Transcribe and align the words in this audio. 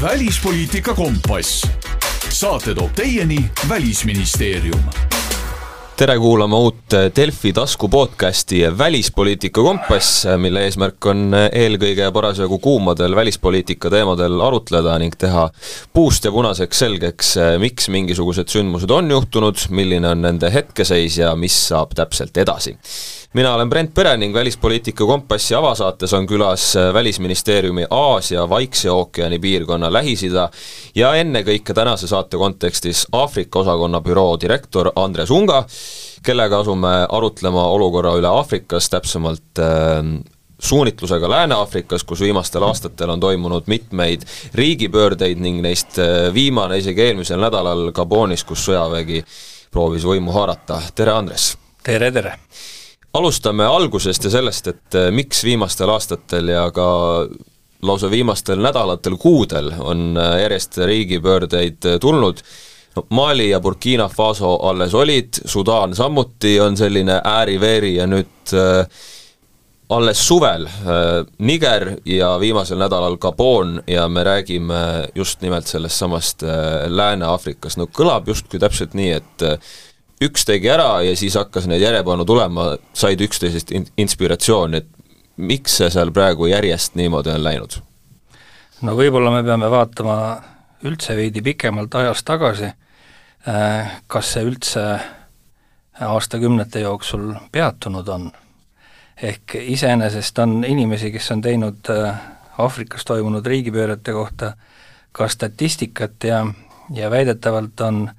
välispoliitika 0.00 0.94
kompass. 0.94 1.68
saate 2.28 2.74
toob 2.74 2.92
teieni 2.94 3.50
Välisministeerium 3.68 4.82
tere 5.96 6.18
kuulama 6.18 6.58
uut 6.58 6.79
Delfi 6.90 7.52
tasku 7.52 7.88
podcasti 7.88 8.78
Välispoliitika 8.78 9.62
kompass, 9.62 10.24
mille 10.42 10.64
eesmärk 10.66 11.06
on 11.06 11.36
eelkõige 11.36 12.08
parasjagu 12.10 12.58
kuumadel 12.58 13.14
välispoliitika 13.14 13.92
teemadel 13.92 14.40
arutleda 14.42 14.96
ning 14.98 15.14
teha 15.14 15.44
puust 15.94 16.26
ja 16.26 16.32
punaseks 16.34 16.82
selgeks, 16.82 17.30
miks 17.62 17.86
mingisugused 17.94 18.50
sündmused 18.50 18.90
on 18.90 19.10
juhtunud, 19.14 19.62
milline 19.70 20.10
on 20.10 20.26
nende 20.26 20.50
hetkeseis 20.50 21.20
ja 21.22 21.30
mis 21.38 21.54
saab 21.68 21.94
täpselt 21.94 22.42
edasi. 22.42 22.74
Mina 23.38 23.54
olen 23.54 23.70
Brent 23.70 23.94
Pere 23.94 24.16
ning 24.18 24.34
Välispoliitika 24.34 25.06
Kompassi 25.06 25.54
avasaates 25.54 26.12
on 26.18 26.26
külas 26.26 26.72
Välisministeeriumi 26.94 27.86
Aasia, 27.90 28.48
Vaikse 28.50 28.90
ookeani 28.90 29.38
piirkonna 29.38 29.92
Lähis-Ida 29.92 30.48
ja 30.98 31.14
ennekõike 31.14 31.74
tänase 31.74 32.10
saate 32.10 32.40
kontekstis 32.40 33.06
Aafrika 33.12 33.62
osakonna 33.62 34.02
büroo 34.02 34.34
direktor 34.40 34.90
Andres 34.96 35.30
Unga, 35.30 35.62
kellega 36.22 36.60
asume 36.60 36.92
arutlema 37.08 37.64
olukorra 37.74 38.14
üle 38.18 38.28
Aafrikas, 38.28 38.90
täpsemalt 38.92 39.60
äh, 39.62 40.02
suunitlusega 40.58 41.30
Lääne-Aafrikas, 41.30 42.04
kus 42.04 42.20
viimastel 42.20 42.64
aastatel 42.66 43.14
on 43.14 43.20
toimunud 43.20 43.70
mitmeid 43.70 44.26
riigipöördeid 44.54 45.40
ning 45.40 45.62
neist 45.64 45.98
äh, 45.98 46.28
viimane 46.34 46.78
isegi 46.82 47.08
eelmisel 47.08 47.40
nädalal 47.40 47.90
Gabonis, 47.96 48.44
kus 48.44 48.66
sõjavägi 48.68 49.24
proovis 49.70 50.04
võimu 50.04 50.34
haarata, 50.34 50.82
tere 50.94 51.14
Andres! 51.14 51.54
tere, 51.86 52.12
tere! 52.12 52.36
alustame 53.14 53.66
algusest 53.66 54.24
ja 54.24 54.30
sellest, 54.30 54.68
et 54.70 54.98
eh, 54.98 55.10
miks 55.14 55.44
viimastel 55.44 55.90
aastatel 55.90 56.52
ja 56.52 56.66
ka 56.74 56.86
lausa 57.82 58.10
viimastel 58.10 58.60
nädalatel, 58.62 59.16
kuudel 59.18 59.72
on 59.78 60.12
eh, 60.14 60.36
järjest 60.44 60.78
riigipöördeid 60.86 61.88
tulnud, 62.00 62.42
no 62.96 63.06
Mali 63.10 63.50
ja 63.50 63.60
Burkina 63.60 64.08
Faso 64.08 64.56
alles 64.68 64.94
olid, 64.94 65.28
Sudaan 65.44 65.94
samuti 65.96 66.60
on 66.60 66.76
selline 66.76 67.20
ääri-veeri 67.24 67.94
ja 67.96 68.06
nüüd 68.10 68.54
äh, 68.54 68.86
alles 69.90 70.22
suvel 70.26 70.66
äh, 70.66 71.26
Niger 71.38 71.96
ja 72.06 72.32
viimasel 72.40 72.78
nädalal 72.78 73.18
Gabon 73.18 73.82
ja 73.86 74.08
me 74.08 74.24
räägime 74.24 75.08
just 75.14 75.40
nimelt 75.42 75.66
sellest 75.66 75.98
samast 75.98 76.42
äh, 76.42 76.86
Lääne-Aafrikast, 76.88 77.78
no 77.78 77.86
kõlab 77.86 78.28
justkui 78.30 78.60
täpselt 78.62 78.94
nii, 78.94 79.12
et 79.20 79.46
üks 80.20 80.44
tegi 80.44 80.68
ära 80.70 81.00
ja 81.06 81.16
siis 81.16 81.34
hakkas 81.38 81.66
neid 81.70 81.82
järjepanu 81.82 82.24
tulema, 82.28 82.74
said 82.92 83.20
üksteisest 83.24 83.70
in-, 83.72 83.88
inspiratsiooni, 83.98 84.82
et 84.82 84.88
miks 85.40 85.78
see 85.80 85.88
seal 85.90 86.12
praegu 86.12 86.50
järjest 86.50 86.98
niimoodi 87.00 87.32
on 87.32 87.44
läinud? 87.44 87.80
no 88.84 88.96
võib-olla 88.96 89.32
me 89.32 89.42
peame 89.44 89.68
vaatama 89.72 90.16
üldse 90.88 91.16
veidi 91.16 91.42
pikemalt 91.44 91.94
ajas 92.00 92.22
tagasi, 92.24 92.70
äh, 92.70 92.79
kas 94.06 94.32
see 94.34 94.42
üldse 94.44 94.82
aastakümnete 96.00 96.80
jooksul 96.80 97.34
peatunud 97.52 98.08
on. 98.08 98.32
ehk 99.22 99.54
iseenesest 99.60 100.38
on 100.38 100.64
inimesi, 100.64 101.10
kes 101.12 101.30
on 101.30 101.40
teinud 101.40 101.90
äh, 101.90 102.20
Aafrikas 102.58 103.04
toimunud 103.04 103.46
riigipöörete 103.46 104.12
kohta 104.12 104.52
ka 105.12 105.28
statistikat 105.28 106.24
ja, 106.24 106.46
ja 106.94 107.10
väidetavalt 107.10 107.80
on 107.80 108.10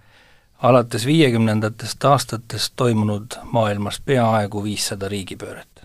alates 0.57 1.05
viiekümnendatest 1.05 2.05
aastatest 2.05 2.73
toimunud 2.75 3.25
maailmas 3.43 4.01
peaaegu 4.05 4.63
viissada 4.63 5.09
riigipööret. 5.09 5.81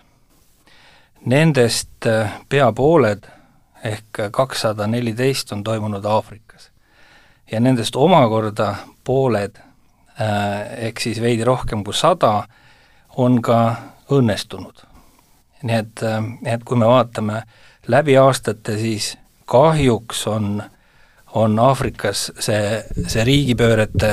Nendest 1.25 2.05
äh, 2.05 2.39
pea 2.49 2.71
pooled 2.71 3.25
ehk 3.83 4.21
kakssada 4.31 4.87
neliteist 4.87 5.51
on 5.51 5.63
toimunud 5.63 6.05
Aafrikas. 6.05 6.71
Ja 7.51 7.59
nendest 7.59 7.95
omakorda 7.95 8.75
pooled 9.03 9.57
äh, 9.57 10.87
ehk 10.87 10.99
siis 11.01 11.21
veidi 11.21 11.45
rohkem 11.47 11.83
kui 11.83 11.95
sada 11.95 12.43
on 13.17 13.41
ka 13.41 13.59
õnnestunud. 14.11 14.83
nii 15.63 15.77
et, 15.77 16.03
äh, 16.03 16.23
et 16.53 16.63
kui 16.63 16.77
me 16.77 16.87
vaatame 16.87 17.41
läbi 17.87 18.17
aastate, 18.17 18.77
siis 18.77 19.17
kahjuks 19.45 20.27
on, 20.27 20.61
on 21.33 21.59
Aafrikas 21.59 22.31
see, 22.39 22.83
see 23.07 23.23
riigipöörete 23.23 24.11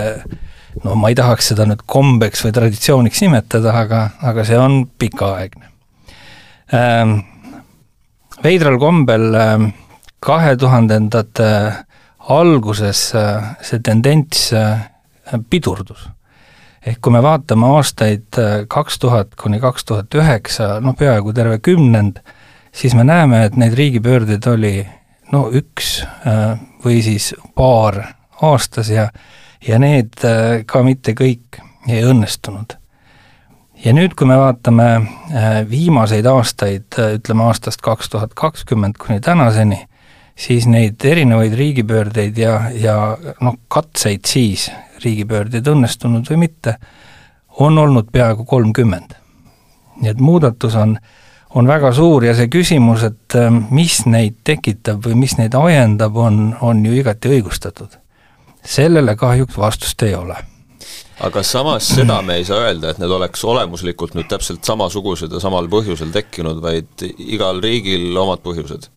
no 0.85 0.95
ma 0.95 1.11
ei 1.11 1.19
tahaks 1.19 1.53
seda 1.53 1.67
nüüd 1.67 1.83
kombeks 1.87 2.45
või 2.47 2.55
traditsiooniks 2.55 3.23
nimetada, 3.27 3.75
aga, 3.83 4.09
aga 4.23 4.45
see 4.47 4.59
on 4.59 4.85
pikaaegne 4.99 5.71
ähm,. 6.75 7.19
veidral 8.45 8.79
kombel 8.79 9.33
kahe 10.25 10.57
tuhandendate 10.57 11.51
alguses 12.29 13.15
äh, 13.15 13.57
see 13.63 13.81
tendents 13.81 14.53
äh, 14.53 14.91
pidurdus. 15.51 16.09
ehk 16.85 16.99
kui 17.01 17.13
me 17.13 17.23
vaatame 17.25 17.69
aastaid 17.77 18.39
äh, 18.39 18.67
kaks 18.69 18.99
tuhat 18.99 19.35
kuni 19.41 19.61
kaks 19.61 19.85
tuhat 19.85 20.15
üheksa, 20.15 20.81
noh 20.81 20.97
peaaegu 20.97 21.33
terve 21.33 21.59
kümnend, 21.59 22.21
siis 22.73 22.95
me 22.95 23.05
näeme, 23.05 23.45
et 23.45 23.57
neid 23.57 23.77
riigipöördeid 23.77 24.47
oli 24.53 24.77
no 25.33 25.49
üks 25.53 26.05
või 26.85 27.01
siis 27.03 27.33
paar 27.57 28.03
aastas 28.43 28.91
ja 28.93 29.09
ja 29.65 29.79
need 29.81 30.21
ka 30.67 30.83
mitte 30.85 31.15
kõik 31.17 31.61
ei 31.89 32.03
õnnestunud. 32.05 32.77
ja 33.85 33.93
nüüd, 33.93 34.13
kui 34.17 34.29
me 34.29 34.37
vaatame 34.37 34.89
viimaseid 35.71 36.27
aastaid, 36.27 37.01
ütleme 37.17 37.49
aastast 37.49 37.81
kaks 37.81 38.13
tuhat 38.13 38.35
kakskümmend 38.35 39.01
kuni 39.01 39.21
tänaseni, 39.21 39.87
siis 40.37 40.67
neid 40.67 41.05
erinevaid 41.05 41.55
riigipöördeid 41.55 42.39
ja, 42.39 42.55
ja 42.75 43.17
noh, 43.41 43.59
katseid 43.69 44.27
siis, 44.27 44.71
riigipöördeid 45.05 45.67
õnnestunud 45.71 46.31
või 46.31 46.45
mitte, 46.47 46.79
on 47.63 47.79
olnud 47.79 48.11
peaaegu 48.13 48.45
kolmkümmend. 48.45 49.15
nii 50.01 50.11
et 50.11 50.21
muudatus 50.21 50.75
on, 50.75 50.97
on 51.55 51.67
väga 51.67 51.93
suur 51.95 52.25
ja 52.25 52.35
see 52.35 52.49
küsimus, 52.51 53.05
et 53.07 53.37
mis 53.71 54.01
neid 54.07 54.41
tekitab 54.45 55.07
või 55.07 55.15
mis 55.15 55.37
neid 55.39 55.55
ajendab, 55.55 56.17
on, 56.17 56.57
on 56.61 56.83
ju 56.87 56.97
igati 56.99 57.31
õigustatud 57.37 58.01
sellele 58.65 59.17
kahjuks 59.17 59.59
vastust 59.59 60.03
ei 60.03 60.15
ole 60.15 60.37
aga 61.23 61.43
samas 61.47 61.89
seda 61.95 62.21
me 62.27 62.39
ei 62.41 62.45
saa 62.49 62.65
öelda, 62.65 62.91
et 62.91 62.99
need 62.99 63.13
oleks 63.13 63.45
olemuslikult 63.47 64.17
nüüd 64.19 64.29
täpselt 64.31 64.65
samasugused 64.67 65.33
ja 65.33 65.41
samal 65.43 65.69
põhjusel 65.71 66.11
tekkinud, 66.15 66.59
vaid 66.65 67.05
igal 67.23 67.61
riigil 67.63 68.17
omad 68.19 68.43
põhjused? 68.45 68.89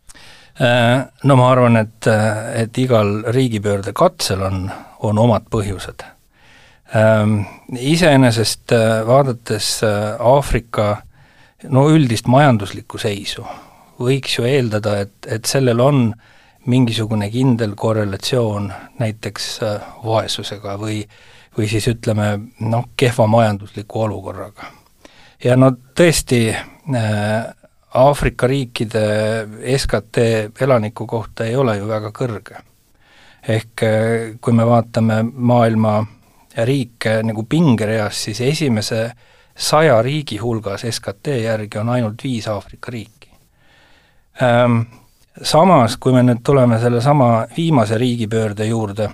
Äh, 0.57 1.05
no 1.23 1.35
ma 1.37 1.51
arvan, 1.51 1.77
et, 1.77 2.07
et 2.57 2.77
igal 2.81 3.19
riigipöörde 3.33 3.93
katsel 3.93 4.41
on, 4.47 4.63
on 5.05 5.19
omad 5.21 5.49
põhjused. 5.53 6.05
Ähm, 6.97 7.41
iseenesest 7.77 8.71
äh, 8.71 9.03
vaadates 9.07 9.83
äh, 9.83 10.15
Aafrika 10.19 11.03
no 11.69 11.89
üldist 11.91 12.29
majanduslikku 12.31 12.97
seisu, 13.01 13.43
võiks 13.99 14.37
ju 14.39 14.47
eeldada, 14.47 15.01
et, 15.03 15.15
et 15.27 15.49
sellel 15.49 15.83
on 15.83 16.01
äh, 16.13 16.33
mingisugune 16.67 17.29
kindel 17.31 17.75
korrelatsioon 17.75 18.73
näiteks 18.99 19.47
äh, 19.63 19.81
vaesusega 20.05 20.75
või, 20.79 20.99
või 21.57 21.69
siis 21.71 21.87
ütleme 21.87 22.33
noh, 22.59 22.89
kehva 22.97 23.27
majandusliku 23.27 24.03
olukorraga. 24.07 24.71
ja 25.43 25.55
no 25.55 25.71
tõesti 25.95 26.41
äh,, 26.51 27.47
Aafrika 27.97 28.47
riikide 28.47 29.03
SKT 29.77 30.17
elaniku 30.61 31.07
kohta 31.07 31.45
ei 31.45 31.55
ole 31.55 31.77
ju 31.77 31.87
väga 31.87 32.11
kõrge. 32.13 32.61
ehk 33.47 33.83
äh, 33.83 34.37
kui 34.41 34.53
me 34.53 34.65
vaatame 34.65 35.23
maailma 35.23 36.05
riike 36.57 37.21
nagu 37.23 37.43
pingereas, 37.43 38.23
siis 38.23 38.41
esimese 38.41 39.11
saja 39.57 40.01
riigi 40.01 40.37
hulgas 40.37 40.85
SKT 40.89 41.27
järgi 41.43 41.77
on 41.77 41.89
ainult 41.89 42.23
viis 42.23 42.47
Aafrika 42.47 42.91
riiki 42.91 43.29
ähm, 44.41 44.81
samas, 45.41 45.97
kui 45.97 46.13
me 46.13 46.23
nüüd 46.23 46.41
tuleme 46.45 46.79
sellesama 46.79 47.47
viimase 47.57 47.97
riigipöörde 47.97 48.65
juurde 48.65 49.09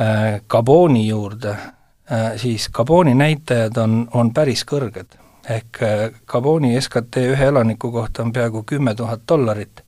äh,, 0.00 0.40
Gaboni 0.48 1.06
juurde 1.08 1.50
äh,, 1.50 2.32
siis 2.36 2.68
Gaboni 2.68 3.14
näitajad 3.14 3.76
on, 3.76 4.08
on 4.14 4.34
päris 4.34 4.64
kõrged. 4.64 5.18
Ehk 5.50 5.82
äh, 5.82 6.10
Gaboni 6.26 6.80
SKT 6.80 7.22
ühe 7.32 7.48
elaniku 7.50 7.92
kohta 7.92 8.22
on 8.22 8.32
peaaegu 8.32 8.62
kümme 8.62 8.94
tuhat 8.94 9.22
dollarit. 9.28 9.82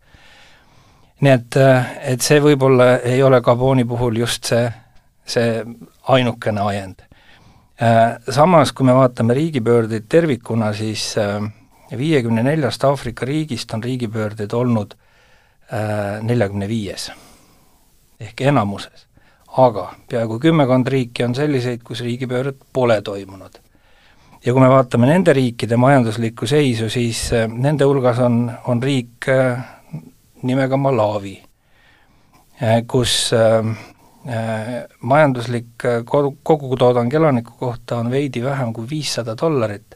nii 1.20 1.32
et, 1.32 1.56
äh, 1.56 1.92
et 2.12 2.20
see 2.20 2.40
võib-olla 2.40 2.98
ei 2.98 3.22
ole 3.22 3.40
Gaboni 3.40 3.84
puhul 3.84 4.16
just 4.16 4.44
see, 4.44 4.70
see 5.26 5.64
ainukene 6.08 6.60
ajend 6.60 7.02
äh,. 7.82 8.18
Samas, 8.30 8.72
kui 8.72 8.86
me 8.86 8.94
vaatame 8.94 9.34
riigipöördeid 9.34 10.06
tervikuna, 10.08 10.72
siis 10.72 11.14
viiekümne 11.96 12.42
neljast 12.42 12.84
Aafrika 12.84 13.26
riigist 13.26 13.74
on 13.74 13.82
riigipöördeid 13.82 14.52
olnud 14.52 14.94
neljakümne 16.22 16.68
viies 16.68 17.10
ehk 18.20 18.40
enamuses. 18.40 19.06
aga 19.58 19.84
peaaegu 20.10 20.38
kümmekond 20.38 20.86
riiki 20.86 21.24
on 21.24 21.34
selliseid, 21.34 21.80
kus 21.82 22.00
riigipööret 22.04 22.58
pole 22.72 23.00
toimunud. 23.02 23.58
Ja 24.44 24.52
kui 24.52 24.62
me 24.62 24.68
vaatame 24.70 25.08
nende 25.10 25.32
riikide 25.32 25.76
majanduslikku 25.76 26.46
seisu, 26.46 26.88
siis 26.92 27.28
äh, 27.32 27.48
nende 27.48 27.84
hulgas 27.88 28.20
on, 28.24 28.46
on 28.66 28.82
riik 28.82 29.28
äh, 29.28 29.58
nimega 30.42 30.76
Malawi. 30.76 31.36
kus 32.90 33.30
majanduslik 35.00 35.84
kogu, 36.04 36.32
kogutoodang 36.42 37.14
elaniku 37.14 37.52
kohta 37.58 38.00
on 38.02 38.10
veidi 38.10 38.42
vähem 38.42 38.72
kui 38.74 38.86
viissada 38.90 39.36
dollarit, 39.38 39.94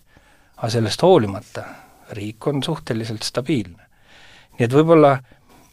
aga 0.57 0.71
sellest 0.71 1.03
hoolimata 1.03 1.65
riik 2.13 2.47
on 2.47 2.63
suhteliselt 2.63 3.23
stabiilne. 3.23 3.83
nii 4.59 4.65
et 4.67 4.75
võib-olla 4.75 5.17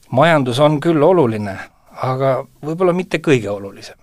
majandus 0.09 0.59
on 0.59 0.79
küll 0.81 1.03
oluline, 1.03 1.55
aga 2.01 2.45
võib-olla 2.65 2.93
mitte 2.93 3.19
kõige 3.19 3.49
olulisem. 3.49 3.97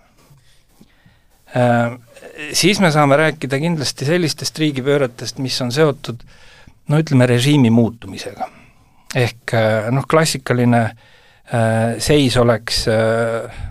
Siis 2.53 2.79
me 2.79 2.91
saame 2.93 3.17
rääkida 3.17 3.57
kindlasti 3.59 4.05
sellistest 4.05 4.59
riigipööretest, 4.61 5.39
mis 5.41 5.57
on 5.61 5.71
seotud 5.73 6.21
no 6.87 6.99
ütleme, 7.01 7.25
režiimi 7.29 7.71
muutumisega. 7.73 8.49
ehk 9.15 9.53
noh, 9.91 10.05
klassikaline 10.05 10.81
seis 12.03 12.35
oleks 12.37 12.83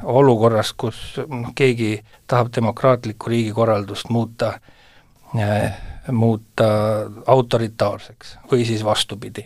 olukorras, 0.02 0.72
kus 0.72 1.20
noh, 1.28 1.52
keegi 1.54 2.00
tahab 2.26 2.48
demokraatlikku 2.56 3.30
riigikorraldust 3.30 4.08
muuta 4.10 4.56
muuta 6.12 6.66
autoritaarseks 7.26 8.36
või 8.50 8.64
siis 8.66 8.84
vastupidi. 8.84 9.44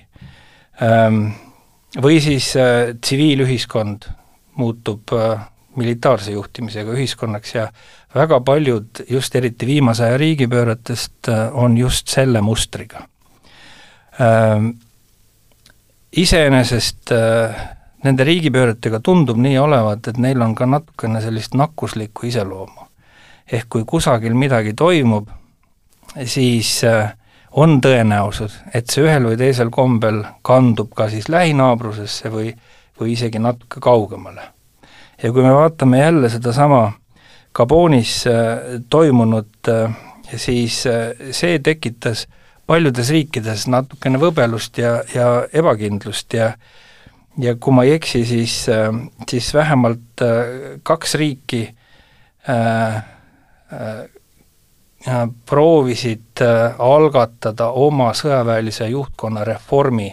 Või 2.03 2.21
siis 2.23 2.53
tsiviilühiskond 3.01 4.07
muutub 4.61 5.15
militaarse 5.77 6.35
juhtimisega 6.35 6.93
ühiskonnaks 6.93 7.55
ja 7.55 7.69
väga 8.15 8.41
paljud, 8.41 9.05
just 9.11 9.35
eriti 9.37 9.67
viimase 9.67 10.05
aja 10.05 10.19
riigipööretest, 10.19 11.31
on 11.53 11.77
just 11.79 12.09
selle 12.09 12.41
mustriga. 12.43 13.05
Iseenesest 16.11 17.13
nende 18.05 18.25
riigipööretega 18.27 19.01
tundub 19.05 19.39
nii 19.41 19.59
olevat, 19.61 20.09
et 20.11 20.19
neil 20.19 20.43
on 20.43 20.55
ka 20.59 20.67
natukene 20.67 21.21
sellist 21.23 21.55
nakkuslikku 21.55 22.27
iseloomu. 22.27 22.89
ehk 23.51 23.67
kui 23.69 23.85
kusagil 23.85 24.35
midagi 24.35 24.73
toimub, 24.79 25.27
siis 26.25 26.85
äh, 26.85 27.11
on 27.51 27.81
tõenäosus, 27.83 28.61
et 28.75 28.91
see 28.91 29.03
ühel 29.03 29.27
või 29.27 29.39
teisel 29.41 29.73
kombel 29.75 30.23
kandub 30.47 30.93
ka 30.95 31.09
siis 31.11 31.27
lähinaabrusesse 31.29 32.31
või, 32.31 32.53
või 33.01 33.13
isegi 33.17 33.39
natuke 33.43 33.81
kaugemale. 33.81 34.43
ja 35.23 35.33
kui 35.33 35.43
me 35.43 35.55
vaatame 35.55 35.99
jälle 35.99 36.31
sedasama 36.31 36.93
Gabonis 37.55 38.27
äh, 38.27 38.81
toimunut, 38.91 39.69
äh, 39.69 39.91
siis 40.37 40.85
see 41.35 41.59
tekitas 41.59 42.29
paljudes 42.71 43.11
riikides 43.11 43.67
natukene 43.67 44.21
võbelust 44.23 44.79
ja, 44.79 45.01
ja 45.15 45.31
ebakindlust 45.53 46.39
ja 46.39 46.53
ja 47.41 47.55
kui 47.57 47.73
ma 47.75 47.83
ei 47.87 47.95
eksi, 47.97 48.21
siis, 48.27 48.55
siis 49.31 49.49
vähemalt 49.55 50.23
kaks 50.87 51.15
riiki 51.19 51.63
äh, 52.49 52.97
äh, 55.09 55.29
proovisid 55.47 56.43
äh, 56.43 56.75
algatada 56.79 57.71
oma 57.71 58.11
sõjaväelise 58.17 58.91
juhtkonna 58.91 59.45
reformi 59.45 60.11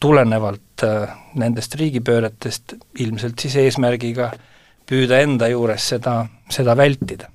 tulenevalt 0.00 0.84
äh, 0.84 1.14
nendest 1.34 1.74
riigipööretest, 1.80 2.74
ilmselt 3.00 3.40
siis 3.40 3.56
eesmärgiga 3.56 4.30
püüda 4.88 5.20
enda 5.24 5.48
juures 5.48 5.88
seda, 5.94 6.26
seda 6.50 6.76
vältida. 6.76 7.28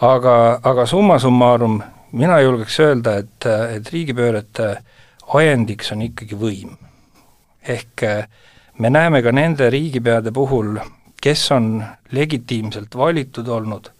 aga, 0.00 0.60
aga 0.62 0.86
summa 0.86 1.18
summarum 1.18 1.82
mina 2.12 2.40
julgeks 2.40 2.80
öelda, 2.80 3.16
et, 3.18 3.46
et 3.46 3.92
riigipöörete 3.92 4.76
ajendiks 5.34 5.92
on 5.92 6.02
ikkagi 6.02 6.34
võim. 6.34 6.76
ehk 7.62 8.02
äh, 8.02 8.26
me 8.78 8.90
näeme 8.90 9.22
ka 9.22 9.32
nende 9.32 9.70
riigipeade 9.70 10.32
puhul, 10.32 10.78
kes 11.20 11.50
on 11.52 11.84
legitiimselt 12.12 12.94
valitud 12.96 13.48
olnud 13.48 13.90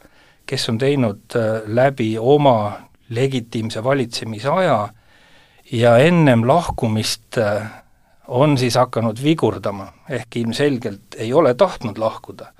kes 0.49 0.69
on 0.69 0.79
teinud 0.81 1.37
äh, 1.37 1.61
läbi 1.67 2.17
oma 2.19 2.73
legitiimse 3.09 3.85
valitsemise 3.85 4.49
aja 4.49 4.89
ja 5.73 5.97
ennem 5.99 6.47
lahkumist 6.49 7.39
äh, 7.39 7.69
on 8.29 8.59
siis 8.59 8.77
hakanud 8.77 9.23
vigurdama, 9.23 9.93
ehk 10.11 10.37
ilmselgelt 10.37 11.17
ei 11.17 11.33
ole 11.33 11.55
tahtnud 11.55 11.99
lahkuda. 11.99 12.53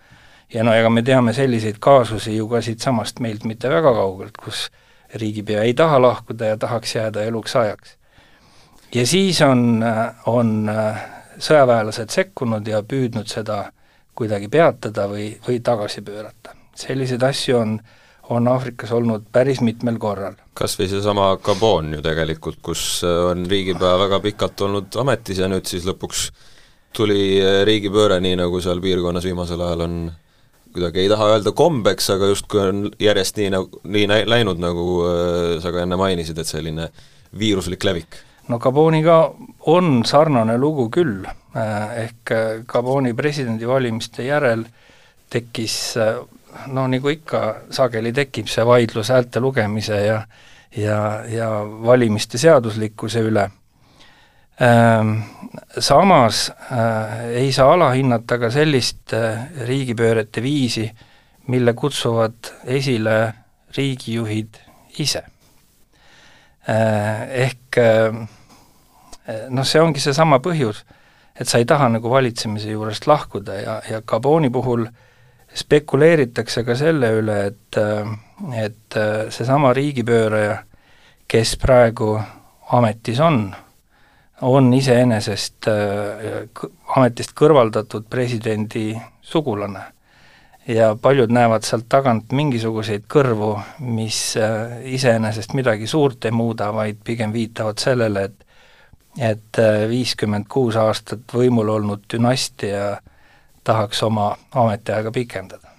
ja 0.55 0.65
no 0.65 0.73
ega 0.73 0.91
me 0.91 1.03
teame 1.03 1.33
selliseid 1.33 1.77
kaasusi 1.81 2.37
ju 2.37 2.49
ka 2.49 2.61
siitsamast 2.61 3.21
meilt 3.21 3.45
mitte 3.45 3.71
väga 3.71 3.93
kaugelt, 3.95 4.37
kus 4.45 4.71
riigipea 5.15 5.63
ei 5.63 5.75
taha 5.75 6.03
lahkuda 6.03 6.45
ja 6.45 6.57
tahaks 6.57 6.95
jääda 6.95 7.23
eluks 7.23 7.57
ajaks. 7.57 7.97
ja 8.95 9.07
siis 9.07 9.43
on, 9.43 9.83
äh, 9.83 10.15
on 10.27 10.71
sõjaväelased 11.39 12.11
sekkunud 12.11 12.67
ja 12.67 12.83
püüdnud 12.83 13.27
seda 13.27 13.73
kuidagi 14.15 14.49
peatada 14.49 15.07
või, 15.07 15.37
või 15.49 15.61
tagasi 15.61 16.03
pöörata 16.03 16.59
selliseid 16.79 17.23
asju 17.23 17.59
on, 17.59 17.79
on 18.31 18.49
Aafrikas 18.49 18.93
olnud 18.93 19.29
päris 19.33 19.61
mitmel 19.65 19.99
korral. 19.99 20.37
kas 20.55 20.77
või 20.79 20.89
seesama 20.91 21.31
Gabon 21.43 21.95
ju 21.95 22.03
tegelikult, 22.05 22.61
kus 22.63 23.03
äh, 23.07 23.25
on 23.31 23.47
riigipea 23.51 23.97
väga 24.01 24.21
pikalt 24.21 24.61
olnud 24.67 24.97
ametis 25.01 25.41
ja 25.41 25.49
nüüd 25.49 25.69
siis 25.71 25.87
lõpuks 25.89 26.29
tuli 26.97 27.39
äh, 27.41 27.63
riigipööre, 27.69 28.21
nii 28.21 28.37
nagu 28.41 28.61
seal 28.65 28.83
piirkonnas 28.85 29.25
viimasel 29.29 29.63
ajal 29.65 29.87
on 29.87 29.99
kuidagi 30.75 31.05
ei 31.05 31.11
taha 31.11 31.31
öelda 31.33 31.55
kombeks, 31.57 32.11
aga 32.13 32.29
justkui 32.29 32.61
on 32.61 32.83
järjest 33.01 33.41
nii 33.41 33.53
nagu, 33.55 33.83
nii 33.85 34.09
läinud, 34.29 34.61
nagu 34.63 34.89
äh, 35.09 35.59
sa 35.63 35.73
ka 35.73 35.85
enne 35.85 36.01
mainisid, 36.01 36.39
et 36.39 36.51
selline 36.51 36.91
viiruslik 37.39 37.85
levik 37.89 38.21
no 38.49 38.59
Gaboniga 38.61 39.23
on 39.69 40.03
sarnane 40.09 40.57
lugu 40.61 40.89
küll, 40.93 41.25
ehk 41.55 42.33
Gaboni 42.69 43.15
presidendivalimiste 43.17 44.25
järel 44.25 44.63
tekkis 45.29 45.97
no 46.67 46.87
nagu 46.89 47.09
ikka 47.13 47.41
sageli 47.71 48.13
tekib 48.13 48.49
see 48.51 48.67
vaidlus 48.67 49.11
häälte 49.13 49.41
lugemise 49.41 50.01
ja 50.07 50.23
ja, 50.77 51.25
ja 51.29 51.49
valimiste 51.85 52.39
seaduslikkuse 52.39 53.21
üle 53.21 53.51
ähm,. 54.63 55.19
Samas 55.79 56.51
äh, 56.73 57.29
ei 57.41 57.53
saa 57.53 57.73
alahinnata 57.73 58.39
ka 58.39 58.51
sellist 58.51 59.13
äh, 59.17 59.47
riigipöörete 59.67 60.43
viisi, 60.43 60.91
mille 61.47 61.73
kutsuvad 61.73 62.51
esile 62.65 63.35
riigijuhid 63.77 64.59
ise 64.99 65.23
äh,. 66.69 67.23
Ehk 67.31 67.79
äh, 67.79 68.29
noh, 69.49 69.65
see 69.65 69.81
ongi 69.81 70.01
seesama 70.01 70.39
põhjus, 70.45 70.85
et 71.39 71.49
sa 71.49 71.59
ei 71.59 71.65
taha 71.65 71.89
nagu 71.89 72.11
valitsemise 72.11 72.71
juurest 72.71 73.07
lahkuda 73.07 73.61
ja, 73.63 73.81
ja 73.91 74.03
Gaboni 74.03 74.51
puhul 74.51 74.87
äh, 74.87 75.08
spekuleeritakse 75.55 76.65
ka 76.65 76.77
selle 76.79 77.13
üle, 77.21 77.39
et, 77.51 77.79
et 78.63 78.99
seesama 79.35 79.73
riigipööraja, 79.77 80.63
kes 81.29 81.57
praegu 81.61 82.15
ametis 82.77 83.21
on, 83.25 83.49
on 84.45 84.73
iseenesest 84.77 85.69
ametist 86.97 87.35
kõrvaldatud 87.37 88.09
presidendi 88.11 88.91
sugulane. 89.23 89.83
ja 90.69 90.97
paljud 91.01 91.31
näevad 91.33 91.65
sealt 91.65 91.87
tagant 91.89 92.33
mingisuguseid 92.33 93.07
kõrvu, 93.09 93.55
mis 93.81 94.37
iseenesest 94.85 95.55
midagi 95.57 95.87
suurt 95.87 96.25
ei 96.25 96.31
muuda, 96.31 96.69
vaid 96.77 97.01
pigem 97.05 97.33
viitavad 97.33 97.79
sellele, 97.79 98.25
et 98.25 98.45
et 99.19 99.59
viiskümmend 99.89 100.47
kuus 100.49 100.77
aastat 100.77 101.33
võimul 101.35 101.73
olnud 101.75 102.05
dünastia 102.13 102.99
tahaks 103.69 104.03
oma 104.07 104.31
ametiaega 104.55 105.13
pikendada. 105.15 105.75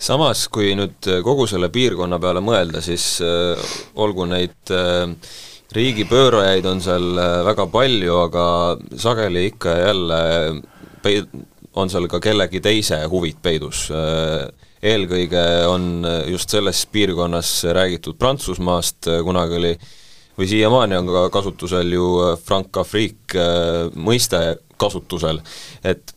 samas, 0.00 0.46
kui 0.48 0.72
nüüd 0.74 1.06
kogu 1.24 1.44
selle 1.46 1.68
piirkonna 1.68 2.18
peale 2.18 2.40
mõelda, 2.40 2.80
siis 2.80 3.18
äh, 3.24 3.60
olgu 4.00 4.24
neid 4.30 4.72
äh, 4.72 5.12
riigipöörajaid 5.76 6.66
on 6.66 6.80
seal 6.80 7.20
äh, 7.20 7.36
väga 7.50 7.66
palju, 7.70 8.16
aga 8.24 8.44
sageli 8.96 9.46
ikka 9.50 9.76
ja 9.76 9.90
jälle 9.90 10.20
pei-, 11.04 11.26
on 11.76 11.92
seal 11.92 12.08
ka 12.08 12.20
kellegi 12.24 12.62
teise 12.64 13.04
huvid 13.12 13.40
peidus 13.42 13.88
äh,. 13.94 14.50
Eelkõige 14.80 15.40
on 15.68 16.06
just 16.32 16.48
selles 16.48 16.78
piirkonnas 16.88 17.50
räägitud 17.76 18.16
Prantsusmaast, 18.16 19.10
kunagi 19.26 19.58
oli 19.58 19.72
või 20.40 20.48
siiamaani 20.48 20.96
on 20.96 21.10
ka 21.12 21.26
kasutusel 21.34 21.92
ju 21.92 22.06
äh, 23.36 23.90
mõiste 23.92 24.40
kasutusel, 24.80 25.42
et 25.84 26.14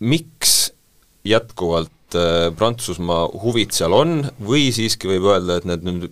miks 0.00 0.72
jätkuvalt 1.24 2.14
äh, 2.14 2.56
Prantsusmaa 2.56 3.28
huvid 3.42 3.74
seal 3.76 3.92
on 3.92 4.22
või 4.44 4.70
siiski 4.74 5.10
võib 5.10 5.28
öelda, 5.30 5.58
et 5.60 5.68
need 5.68 5.84
nüüd, 5.84 6.08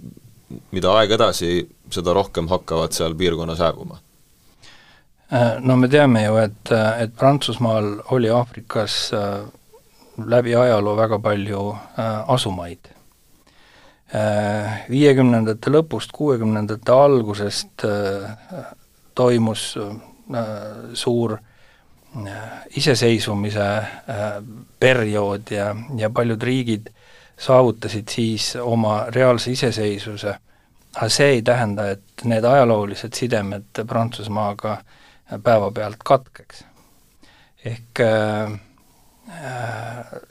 mida 0.73 0.93
aeg 0.99 1.15
edasi, 1.17 1.63
seda 1.93 2.15
rohkem 2.17 2.51
hakkavad 2.53 2.97
seal 2.97 3.17
piirkonnas 3.19 3.63
hääbuma? 3.65 4.01
Äh, 5.33 5.57
no 5.61 5.77
me 5.81 5.89
teame 5.89 6.27
ju, 6.27 6.37
et, 6.45 6.75
et 7.01 7.17
Prantsusmaal 7.17 7.95
oli 8.17 8.31
Aafrikas 8.33 9.01
äh, 9.17 9.41
läbi 10.19 10.55
ajaloo 10.57 10.97
väga 10.99 11.19
palju 11.23 11.65
asumaid. 12.27 12.89
Viiekümnendate 14.91 15.71
lõpust, 15.71 16.11
kuuekümnendate 16.17 16.91
algusest 16.91 17.85
toimus 19.15 19.65
suur 20.99 21.37
iseseisvumise 22.77 23.67
periood 24.81 25.51
ja, 25.51 25.77
ja 25.97 26.11
paljud 26.11 26.43
riigid 26.43 26.89
saavutasid 27.39 28.09
siis 28.09 28.57
oma 28.61 29.05
reaalse 29.15 29.51
iseseisvuse, 29.51 30.35
aga 30.97 31.09
see 31.09 31.29
ei 31.37 31.43
tähenda, 31.43 31.91
et 31.91 32.25
need 32.25 32.45
ajaloolised 32.45 33.15
sidemed 33.15 33.85
Prantsusmaaga 33.87 34.79
päevapealt 35.43 36.03
katkeks. 36.05 36.65
ehk 37.65 38.01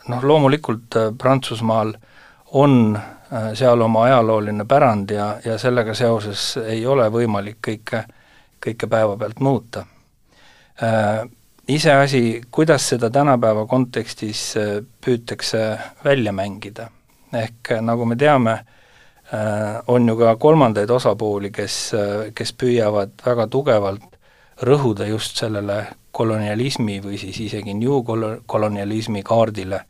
noh, 0.07 0.23
loomulikult 0.23 0.95
Prantsusmaal 1.17 1.93
on 2.51 2.99
seal 3.53 3.81
oma 3.81 4.03
ajalooline 4.03 4.65
pärand 4.65 5.09
ja, 5.11 5.37
ja 5.45 5.57
sellega 5.57 5.93
seoses 5.93 6.57
ei 6.57 6.85
ole 6.85 7.09
võimalik 7.11 7.59
kõike, 7.67 8.03
kõike 8.63 8.87
päevapealt 8.87 9.39
muuta 9.39 9.85
iseasi, 11.67 12.41
kuidas 12.51 12.89
seda 12.89 13.09
tänapäeva 13.09 13.65
kontekstis 13.65 14.57
äh, 14.57 14.83
püütakse 15.05 15.77
välja 16.05 16.31
mängida. 16.31 16.89
ehk 17.33 17.71
äh, 17.71 17.81
nagu 17.81 18.05
me 18.05 18.15
teame, 18.15 18.51
äh, 19.33 19.83
on 19.87 20.07
ju 20.07 20.15
ka 20.17 20.35
kolmandaid 20.35 20.89
osapooli, 20.89 21.51
kes, 21.51 21.91
kes 22.35 22.53
püüavad 22.53 23.11
väga 23.25 23.47
tugevalt 23.47 24.15
rõhuda 24.61 25.07
just 25.07 25.37
sellele 25.37 25.85
kolonialismi 26.11 27.01
või 27.03 27.17
siis 27.17 27.39
isegi 27.39 27.73
new 27.73 28.03
kolonialismi 28.45 29.21
kaardile. 29.23 29.83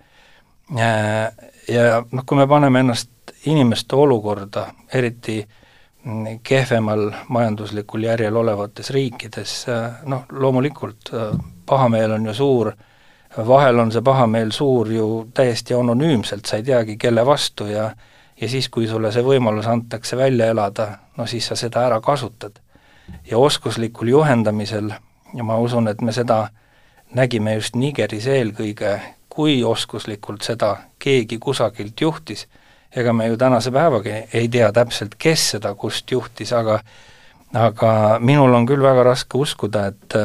Ja 0.75 2.03
noh, 2.11 2.25
kui 2.25 2.37
me 2.37 2.47
paneme 2.47 2.79
ennast 2.79 3.31
inimeste 3.45 3.95
olukorda, 3.95 4.65
eriti 4.93 5.37
mm, 5.39 5.66
kehvemal 6.43 7.11
majanduslikul 7.29 8.03
järjel 8.03 8.35
olevates 8.35 8.89
riikides, 8.89 9.65
noh 10.05 10.25
loomulikult 10.31 11.11
pahameel 11.65 12.11
on 12.11 12.25
ju 12.25 12.33
suur, 12.33 12.71
vahel 13.47 13.79
on 13.79 13.91
see 13.91 14.01
pahameel 14.01 14.51
suur 14.51 14.91
ju 14.91 15.07
täiesti 15.33 15.73
anonüümselt, 15.73 16.45
sa 16.45 16.61
ei 16.61 16.63
teagi, 16.63 16.97
kelle 16.97 17.25
vastu 17.25 17.65
ja 17.65 17.89
ja 18.41 18.49
siis, 18.49 18.69
kui 18.69 18.87
sulle 18.87 19.11
see 19.11 19.25
võimalus 19.25 19.67
antakse 19.69 20.17
välja 20.17 20.51
elada, 20.53 20.87
no 21.17 21.25
siis 21.25 21.47
sa 21.47 21.55
seda 21.55 21.85
ära 21.87 22.01
kasutad. 22.01 22.59
ja 23.31 23.37
oskuslikul 23.37 24.07
juhendamisel, 24.07 24.91
ja 25.33 25.43
ma 25.43 25.57
usun, 25.57 25.87
et 25.87 26.01
me 26.01 26.11
seda 26.11 26.49
nägime 27.15 27.53
just 27.53 27.75
Nigeris 27.75 28.27
eelkõige, 28.27 28.99
kui 29.29 29.63
oskuslikult 29.63 30.41
seda 30.41 30.77
keegi 30.99 31.37
kusagilt 31.39 32.01
juhtis, 32.01 32.47
ega 32.97 33.13
me 33.13 33.27
ju 33.27 33.37
tänase 33.37 33.71
päevagi 33.71 34.13
ei 34.33 34.47
tea 34.49 34.71
täpselt, 34.73 35.15
kes 35.19 35.51
seda 35.55 35.75
kust 35.75 36.11
juhtis, 36.11 36.53
aga 36.53 36.79
aga 37.55 37.91
minul 38.19 38.53
on 38.53 38.65
küll 38.67 38.83
väga 38.83 39.03
raske 39.07 39.39
uskuda, 39.39 39.85
et, 39.91 40.15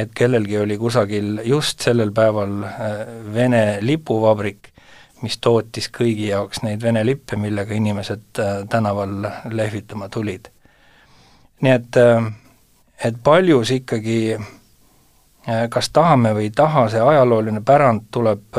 et 0.00 0.12
kellelgi 0.16 0.58
oli 0.62 0.78
kusagil 0.80 1.40
just 1.44 1.84
sellel 1.84 2.12
päeval 2.16 2.62
äh, 2.64 3.00
Vene 3.34 3.64
lipuvabrik, 3.84 4.70
mis 5.20 5.36
tootis 5.38 5.90
kõigi 5.92 6.30
jaoks 6.30 6.62
neid 6.64 6.82
Vene 6.82 7.04
lippe, 7.04 7.36
millega 7.36 7.76
inimesed 7.76 8.40
äh, 8.40 8.54
tänaval 8.68 9.28
lehvitama 9.52 10.08
tulid. 10.08 10.48
nii 11.60 11.72
et, 11.72 11.96
äh, 11.96 12.32
et 13.04 13.22
paljus 13.22 13.70
ikkagi 13.70 14.38
kas 15.70 15.88
tahame 15.90 16.34
või 16.36 16.44
ei 16.46 16.50
taha, 16.54 16.82
see 16.92 17.00
ajalooline 17.00 17.62
pärand 17.64 18.10
tuleb, 18.12 18.58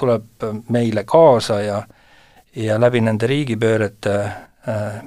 tuleb 0.00 0.46
meile 0.72 1.04
kaasa 1.04 1.58
ja 1.60 1.82
ja 2.56 2.80
läbi 2.80 3.00
nende 3.00 3.26
riigipöörete 3.26 4.14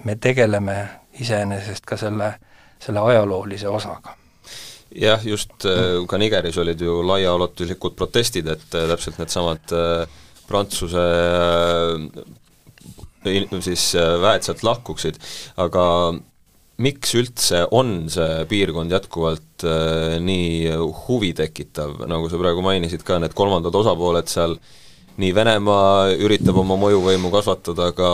me 0.03 0.15
tegeleme 0.21 0.75
iseenesest 1.19 1.85
ka 1.85 1.97
selle 1.97 2.33
selle 2.79 3.03
ajaloolise 3.11 3.69
osaga. 3.69 4.15
Jah, 4.95 5.21
just 5.25 5.65
äh, 5.67 5.99
ka 6.07 6.17
Nigeris 6.17 6.57
olid 6.61 6.81
ju 6.81 7.01
laiaulatuslikud 7.05 7.97
protestid, 7.97 8.47
et 8.53 8.77
äh, 8.77 8.87
täpselt 8.91 9.19
needsamad 9.21 9.75
äh, 9.75 10.23
Prantsuse 10.47 11.03
siis 13.59 13.81
väed 14.23 14.45
sealt 14.45 14.61
lahkuksid, 14.63 15.17
aga 15.59 15.81
miks 16.79 17.11
üldse 17.19 17.65
on 17.75 18.05
see 18.13 18.45
piirkond 18.47 18.93
jätkuvalt 18.95 19.65
nii 20.23 20.77
huvitekitav, 21.01 22.05
nagu 22.07 22.29
sa 22.31 22.39
praegu 22.39 22.63
mainisid 22.63 23.03
ka, 23.03 23.17
need 23.19 23.35
kolmandad 23.35 23.75
osapooled 23.75 24.31
seal 24.31 24.55
äh, 24.55 24.86
nii 25.17 25.33
Venemaa 25.33 26.13
üritab 26.21 26.59
oma 26.61 26.77
mõjuvõimu 26.77 27.31
kasvatada, 27.33 27.89
aga 27.91 28.09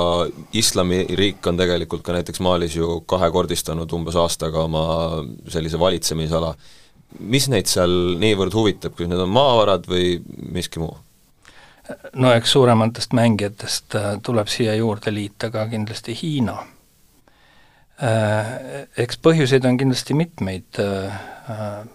islamiriik 0.56 1.44
on 1.50 1.60
tegelikult 1.60 2.04
ka 2.06 2.16
näiteks 2.16 2.40
Malis 2.44 2.78
ju 2.78 3.02
kahekordistanud 3.10 3.92
umbes 3.96 4.16
aastaga 4.20 4.64
oma 4.64 4.86
sellise 5.52 5.80
valitsemisala. 5.80 6.54
mis 7.20 7.46
neid 7.48 7.68
seal 7.70 7.92
niivõrd 8.18 8.56
huvitab, 8.56 8.96
kas 8.98 9.08
need 9.08 9.20
on 9.20 9.30
maavarad 9.30 9.86
või 9.88 10.22
miski 10.56 10.80
muu? 10.80 10.96
no 12.16 12.32
eks 12.34 12.56
suurematest 12.56 13.14
mängijatest 13.14 13.96
äh, 13.96 14.16
tuleb 14.24 14.48
siia 14.48 14.76
juurde 14.76 15.14
liita 15.14 15.52
ka 15.52 15.68
kindlasti 15.68 16.16
Hiina. 16.22 16.56
Äh, 18.04 18.88
eks 18.98 19.20
põhjuseid 19.20 19.68
on 19.68 19.78
kindlasti 19.78 20.16
mitmeid, 20.16 20.80
äh, 20.80 21.20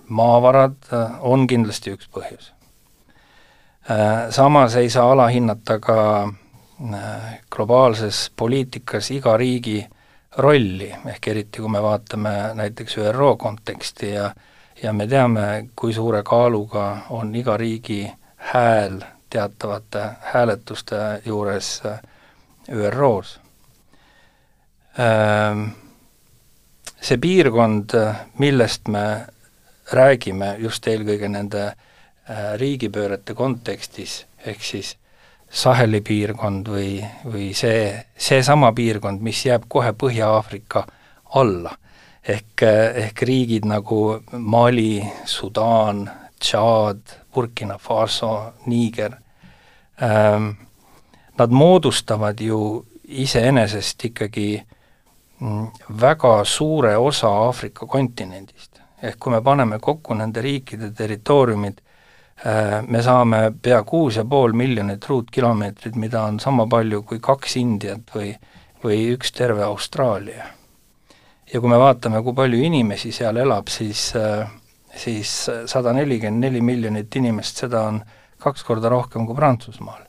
maavarad 0.08 0.92
on 1.24 1.46
kindlasti 1.48 1.96
üks 1.96 2.12
põhjus 2.12 2.52
samas 4.30 4.76
ei 4.76 4.90
saa 4.90 5.12
alahinnata 5.12 5.78
ka 5.78 6.22
äh, 6.94 7.40
globaalses 7.50 8.32
poliitikas 8.36 9.10
iga 9.10 9.36
riigi 9.36 9.86
rolli, 10.38 10.92
ehk 11.06 11.28
eriti 11.28 11.60
kui 11.60 11.68
me 11.72 11.82
vaatame 11.82 12.30
näiteks 12.54 12.98
ÜRO 12.98 13.36
konteksti 13.36 14.10
ja 14.12 14.34
ja 14.82 14.92
me 14.92 15.06
teame, 15.06 15.68
kui 15.76 15.92
suure 15.92 16.22
kaaluga 16.22 16.98
on 17.10 17.34
iga 17.34 17.56
riigi 17.56 18.12
hääl 18.36 19.00
teatavate 19.30 20.04
hääletuste 20.20 21.22
juures 21.24 21.82
äh, 21.86 22.00
ÜRO-s. 22.68 23.40
See 27.00 27.16
piirkond, 27.18 27.90
millest 28.38 28.88
me 28.88 29.26
räägime 29.92 30.56
just 30.58 30.86
eelkõige 30.86 31.28
nende 31.30 31.62
äh, 31.66 31.76
Äh, 31.78 31.87
riigipöörete 32.56 33.34
kontekstis, 33.34 34.26
ehk 34.46 34.62
siis 34.62 34.96
Saheli 35.50 36.00
piirkond 36.04 36.68
või, 36.68 36.98
või 37.24 37.54
see, 37.56 37.94
seesama 38.20 38.68
piirkond, 38.76 39.22
mis 39.24 39.46
jääb 39.46 39.64
kohe 39.68 39.94
Põhja-Aafrika 39.96 40.84
alla. 41.40 41.72
ehk, 42.28 42.62
ehk 42.94 43.22
riigid 43.22 43.64
nagu 43.64 44.20
Mali, 44.32 45.00
Sudaan, 45.24 46.10
Tšaad, 46.40 47.00
Burkina 47.34 47.78
Faso, 47.78 48.52
Niiger 48.66 49.16
ähm,, 50.02 50.50
nad 51.38 51.50
moodustavad 51.50 52.40
ju 52.40 52.84
iseenesest 53.04 54.04
ikkagi 54.04 54.62
mm, 55.40 55.66
väga 56.00 56.44
suure 56.44 56.96
osa 56.96 57.28
Aafrika 57.28 57.86
kontinendist. 57.86 58.80
ehk 59.02 59.18
kui 59.18 59.32
me 59.32 59.40
paneme 59.40 59.78
kokku 59.78 60.14
nende 60.14 60.42
riikide 60.42 60.90
territooriumid, 60.90 61.80
Äh, 61.80 61.87
me 62.86 63.02
saame 63.02 63.40
pea 63.62 63.80
kuus 63.82 64.16
ja 64.16 64.24
pool 64.24 64.52
miljonit 64.54 65.04
ruutkilomeetrit, 65.08 65.96
mida 65.98 66.22
on 66.22 66.38
sama 66.40 66.68
palju 66.70 67.02
kui 67.02 67.18
kaks 67.18 67.56
Indiat 67.58 68.12
või, 68.14 68.30
või 68.84 69.00
üks 69.16 69.32
terve 69.34 69.64
Austraalia. 69.66 70.46
ja 71.52 71.60
kui 71.60 71.70
me 71.70 71.78
vaatame, 71.78 72.22
kui 72.22 72.34
palju 72.34 72.60
inimesi 72.62 73.12
seal 73.12 73.36
elab, 73.36 73.68
siis, 73.68 74.12
äh, 74.16 74.46
siis 74.94 75.50
sada 75.66 75.92
nelikümmend 75.92 76.44
neli 76.44 76.60
miljonit 76.60 77.16
inimest, 77.16 77.64
seda 77.64 77.82
on 77.88 78.02
kaks 78.38 78.62
korda 78.62 78.88
rohkem 78.88 79.26
kui 79.26 79.34
Prantsusmaal. 79.34 80.06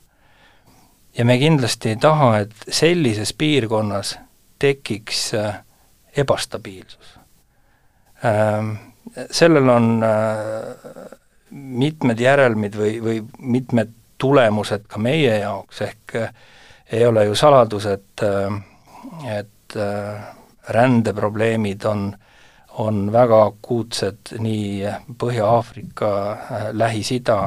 ja 1.18 1.24
me 1.24 1.38
kindlasti 1.38 1.88
ei 1.88 1.96
taha, 1.96 2.38
et 2.38 2.54
sellises 2.68 3.32
piirkonnas 3.32 4.18
tekiks 4.58 5.34
äh, 5.34 5.64
ebastabiilsus. 6.16 7.16
Sellel 9.30 9.68
on 9.68 10.04
mitmed 11.50 12.20
järelmid 12.20 12.76
või, 12.78 12.96
või 13.02 13.20
mitmed 13.38 13.92
tulemused 14.20 14.86
ka 14.88 15.00
meie 15.00 15.38
jaoks, 15.40 15.82
ehk 15.82 16.14
eh, 16.20 16.32
ei 16.92 17.06
ole 17.06 17.24
ju 17.24 17.34
saladus, 17.34 17.86
et, 17.86 18.24
eh, 18.26 19.38
et 19.38 19.76
eh, 19.76 20.22
rändeprobleemid 20.68 21.84
on, 21.88 22.10
on 22.78 23.12
väga 23.12 23.42
akuutsed 23.46 24.34
nii 24.38 24.86
Põhja-Aafrika, 25.18 26.10
Lähis-Ida 26.72 27.40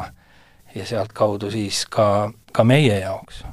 ja 0.75 0.85
sealtkaudu 0.85 1.51
siis 1.51 1.85
ka, 1.85 2.31
ka 2.51 2.63
meie 2.63 2.99
jaoks. 2.99 3.43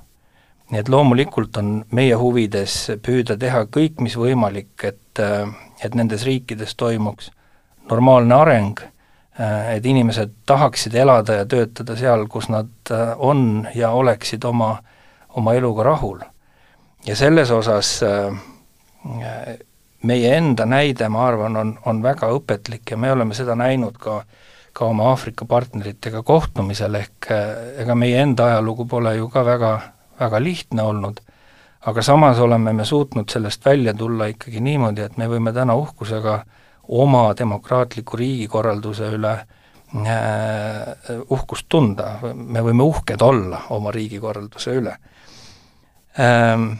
nii 0.71 0.78
et 0.78 0.88
loomulikult 0.88 1.57
on 1.59 1.71
meie 1.90 2.14
huvides 2.14 2.75
püüda 3.02 3.35
teha 3.38 3.64
kõik, 3.66 3.99
mis 4.00 4.14
võimalik, 4.16 4.85
et, 4.87 5.23
et 5.85 5.95
nendes 5.99 6.23
riikides 6.25 6.76
toimuks 6.78 7.30
normaalne 7.90 8.35
areng 8.35 8.83
et 9.41 9.87
inimesed 9.87 10.33
tahaksid 10.47 10.95
elada 10.95 11.41
ja 11.41 11.47
töötada 11.49 11.97
seal, 11.97 12.27
kus 12.29 12.51
nad 12.53 12.93
äh, 12.93 13.15
on 13.17 13.67
ja 13.75 13.91
oleksid 13.97 14.45
oma, 14.45 14.75
oma 15.29 15.55
eluga 15.55 15.87
rahul. 15.87 16.21
ja 17.07 17.17
selles 17.17 17.51
osas 17.51 18.03
äh, 18.03 19.57
meie 20.03 20.37
enda 20.37 20.67
näide, 20.67 21.09
ma 21.09 21.27
arvan, 21.29 21.57
on, 21.57 21.79
on 21.87 22.03
väga 22.03 22.29
õpetlik 22.37 22.91
ja 22.91 22.97
me 22.97 23.13
oleme 23.13 23.35
seda 23.35 23.57
näinud 23.57 23.97
ka, 23.99 24.23
ka 24.73 24.85
oma 24.85 25.09
Aafrika 25.11 25.45
partneritega 25.49 26.23
kohtumisel, 26.23 26.95
ehk 26.95 27.33
ega 27.81 27.95
meie 27.95 28.21
enda 28.21 28.51
ajalugu 28.51 28.87
pole 28.87 29.17
ju 29.17 29.29
ka 29.33 29.45
väga, 29.45 29.73
väga 30.21 30.41
lihtne 30.41 30.83
olnud, 30.83 31.21
aga 31.89 32.03
samas 32.03 32.39
oleme 32.39 32.73
me 32.77 32.85
suutnud 32.85 33.31
sellest 33.33 33.65
välja 33.65 33.95
tulla 33.95 34.29
ikkagi 34.29 34.61
niimoodi, 34.61 35.09
et 35.09 35.17
me 35.17 35.29
võime 35.33 35.53
täna 35.57 35.77
uhkusega 35.81 36.43
oma 36.91 37.31
demokraatliku 37.39 38.19
riigikorralduse 38.19 39.11
üle 39.15 39.33
äh, 39.39 39.47
uhkust 41.31 41.69
tunda, 41.69 42.19
me 42.35 42.63
võime 42.67 42.87
uhked 42.87 43.23
olla 43.23 43.65
oma 43.77 43.93
riigikorralduse 43.95 44.75
üle. 44.81 44.97
Ähm, 46.19 46.73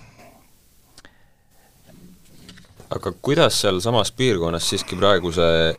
aga 2.91 3.13
kuidas 3.23 3.61
sealsamas 3.63 4.11
piirkonnas 4.13 4.67
siiski 4.73 4.99
praegu 4.99 5.31
see 5.33 5.73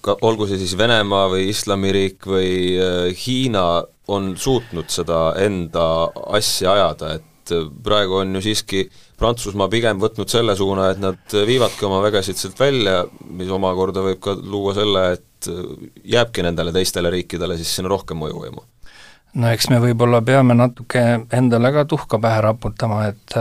ka 0.00 0.16
olgu 0.24 0.46
see 0.48 0.58
siis 0.60 0.76
Venemaa 0.78 1.28
või 1.32 1.50
Islamiriik 1.52 2.26
või 2.26 2.52
äh, 2.80 3.10
Hiina, 3.16 3.84
on 4.10 4.32
suutnud 4.40 4.88
seda 4.90 5.34
enda 5.38 5.84
asja 6.34 6.72
ajada, 6.72 7.14
et 7.20 7.54
äh, 7.54 7.68
praegu 7.84 8.22
on 8.22 8.34
ju 8.38 8.44
siiski 8.48 8.86
Prantsusmaa 9.20 9.68
pigem 9.68 10.00
võtnud 10.00 10.32
selle 10.32 10.56
suuna, 10.56 10.90
et 10.90 11.00
nad 11.02 11.34
viivadki 11.46 11.84
oma 11.84 12.00
vägesid 12.06 12.40
sealt 12.40 12.60
välja, 12.60 13.04
mis 13.28 13.50
omakorda 13.52 14.04
võib 14.04 14.20
ka 14.24 14.34
luua 14.40 14.74
selle, 14.78 15.06
et 15.18 15.50
äh, 15.52 15.64
jääbki 16.16 16.44
nendele 16.46 16.72
teistele 16.76 17.12
riikidele 17.12 17.58
siis 17.60 17.74
sinna 17.76 17.92
rohkem 17.92 18.20
mõjuvõimu. 18.22 18.64
no 19.40 19.50
eks 19.54 19.68
me 19.70 19.80
võib-olla 19.82 20.22
peame 20.26 20.56
natuke 20.58 21.02
endale 21.32 21.72
ka 21.72 21.84
tuhka 21.84 22.18
pähe 22.18 22.40
raputama, 22.48 23.04
et 23.12 23.36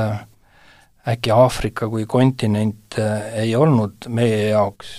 äkki 1.09 1.31
Aafrika 1.31 1.87
kui 1.89 2.05
kontinent 2.05 2.99
ei 3.33 3.55
olnud 3.55 4.05
meie 4.13 4.49
jaoks 4.49 4.91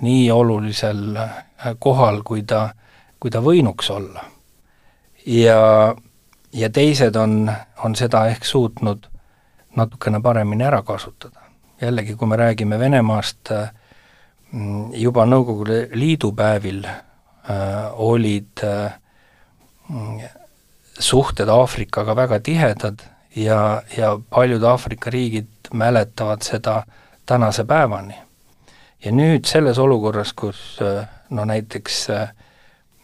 nii 0.00 0.30
olulisel 0.30 1.16
äh, 1.16 1.44
kohal, 1.78 2.22
kui 2.22 2.42
ta, 2.42 2.68
kui 3.20 3.30
ta 3.30 3.42
võinuks 3.42 3.90
olla. 3.90 4.24
ja, 5.26 5.94
ja 6.52 6.70
teised 6.70 7.16
on, 7.16 7.50
on 7.84 7.96
seda 7.98 8.26
ehk 8.30 8.44
suutnud 8.46 9.08
natukene 9.78 10.20
paremini 10.22 10.66
ära 10.66 10.82
kasutada. 10.82 11.46
jällegi, 11.80 12.16
kui 12.16 12.26
me 12.28 12.36
räägime 12.36 12.78
Venemaast, 12.78 13.50
äh, 13.50 13.70
juba 14.96 15.26
Nõukogude 15.26 15.88
Liidu 15.92 16.32
päevil 16.32 16.84
äh, 16.84 18.00
olid 18.00 18.62
äh, 18.64 18.92
suhted 20.98 21.48
Aafrikaga 21.48 22.16
väga 22.16 22.40
tihedad 22.40 23.02
ja, 23.36 23.82
ja 23.96 24.18
paljud 24.30 24.62
Aafrika 24.62 25.10
riigid 25.10 25.70
mäletavad 25.72 26.42
seda 26.42 26.82
tänase 27.26 27.64
päevani 27.68 28.16
ja 29.04 29.12
nüüd 29.12 29.44
selles 29.46 29.78
olukorras, 29.78 30.32
kus 30.32 30.80
äh, 30.82 31.04
no 31.30 31.44
näiteks 31.44 32.06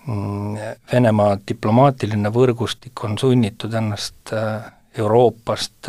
mm, 0.07 0.57
Venemaa 0.93 1.37
diplomaatiline 1.49 2.33
võrgustik 2.33 3.05
on 3.05 3.19
sunnitud 3.21 3.75
ennast 3.75 4.33
Euroopast, 4.99 5.89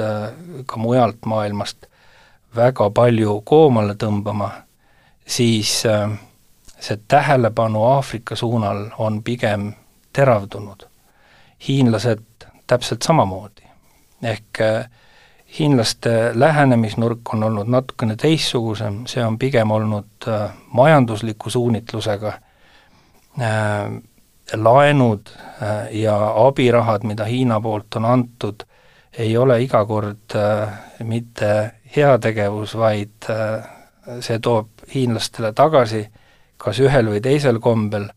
ka 0.66 0.78
mujalt 0.78 1.26
maailmast 1.26 1.86
väga 2.56 2.90
palju 2.90 3.42
koomale 3.46 3.94
tõmbama, 3.94 4.50
siis 5.28 5.84
see 6.80 6.98
tähelepanu 7.08 7.84
Aafrika 7.84 8.36
suunal 8.36 8.88
on 8.98 9.24
pigem 9.24 9.74
teravdunud. 10.14 10.88
hiinlased 11.68 12.24
täpselt 12.68 13.02
samamoodi. 13.02 13.62
ehk 14.24 14.62
äh, 14.62 14.90
hiinlaste 15.60 16.32
lähenemisnurk 16.34 17.34
on 17.34 17.44
olnud 17.44 17.68
natukene 17.68 18.16
teistsugusem, 18.16 19.04
see 19.06 19.26
on 19.26 19.38
pigem 19.40 19.72
olnud 19.72 20.28
äh, 20.28 20.52
majandusliku 20.72 21.50
suunitlusega 21.50 22.28
äh,, 22.28 24.02
laenud 24.54 25.30
äh, 25.36 25.96
ja 25.96 26.48
abirahad, 26.48 27.04
mida 27.04 27.24
Hiina 27.24 27.62
poolt 27.62 27.96
on 27.96 28.06
antud, 28.06 28.64
ei 29.18 29.38
ole 29.38 29.62
iga 29.64 29.86
kord 29.86 30.36
äh, 30.36 30.68
mitte 31.08 31.50
heategevus, 31.96 32.76
vaid 32.78 33.30
äh, 33.32 33.66
see 34.22 34.40
toob 34.44 34.86
hiinlastele 34.94 35.54
tagasi 35.56 36.04
kas 36.62 36.80
ühel 36.84 37.10
või 37.14 37.22
teisel 37.24 37.60
kombel. 37.64 38.10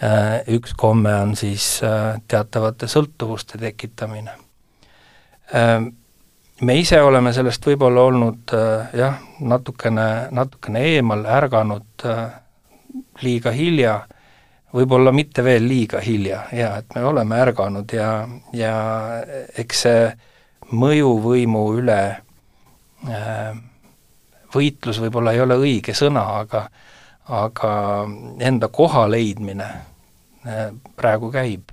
Äh,, 0.00 0.40
üks 0.56 0.74
komme 0.78 1.12
on 1.22 1.34
siis 1.36 1.80
teatavate 2.28 2.88
sõltuvuste 2.88 3.58
tekitamine. 3.60 4.36
Me 6.60 6.74
ise 6.78 7.00
oleme 7.02 7.32
sellest 7.34 7.64
võib-olla 7.66 8.04
olnud 8.06 8.52
jah, 8.94 9.16
natukene, 9.42 10.04
natukene 10.30 10.82
eemal, 10.92 11.24
ärganud 11.26 12.04
liiga 13.24 13.50
hilja, 13.50 13.96
võib-olla 14.74 15.12
mitte 15.12 15.44
veel 15.44 15.66
liiga 15.68 16.00
hilja, 16.04 16.44
jaa, 16.54 16.76
et 16.82 16.94
me 16.94 17.04
oleme 17.04 17.40
ärganud 17.42 17.92
ja, 17.94 18.10
ja 18.56 18.74
eks 19.58 19.82
see 19.86 20.04
mõjuvõimu 20.70 21.64
üle 21.80 22.00
äh, 23.08 23.50
võitlus 24.54 25.00
võib-olla 25.02 25.34
ei 25.34 25.42
ole 25.42 25.58
õige 25.60 25.96
sõna, 25.96 26.24
aga 26.44 26.68
aga 27.30 27.72
enda 28.42 28.68
koha 28.74 29.04
leidmine 29.10 29.66
äh, 29.66 30.66
praegu 30.96 31.30
käib. 31.30 31.70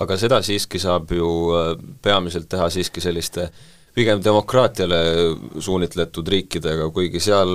aga 0.00 0.16
seda 0.16 0.42
siiski 0.46 0.78
saab 0.78 1.10
ju 1.10 1.30
äh, 1.54 1.74
peamiselt 2.02 2.48
teha 2.48 2.70
siiski 2.70 3.02
selliste 3.02 3.48
äh, 3.48 3.68
pigem 3.94 4.20
demokraatiale 4.24 4.98
suunitletud 5.58 6.28
riikidega, 6.28 6.88
kuigi 6.94 7.20
seal 7.22 7.50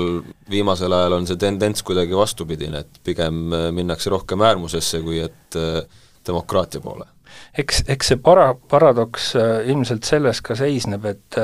viimasel 0.52 0.94
ajal 0.94 1.20
on 1.20 1.28
see 1.30 1.40
tendents 1.40 1.84
kuidagi 1.86 2.18
vastupidine, 2.18 2.84
et 2.84 3.00
pigem 3.04 3.46
äh, 3.54 3.70
minnakse 3.76 4.12
rohkem 4.14 4.44
äärmusesse, 4.44 5.02
kui 5.06 5.22
et 5.24 5.60
äh, 5.60 5.84
demokraatia 6.28 6.82
poole. 6.84 7.08
eks, 7.58 7.84
eks 7.88 8.12
see 8.12 8.20
para-, 8.22 8.56
paradoks 8.72 9.32
äh, 9.40 9.70
ilmselt 9.72 10.08
selles 10.08 10.44
ka 10.46 10.58
seisneb, 10.60 11.06
et 11.06 11.40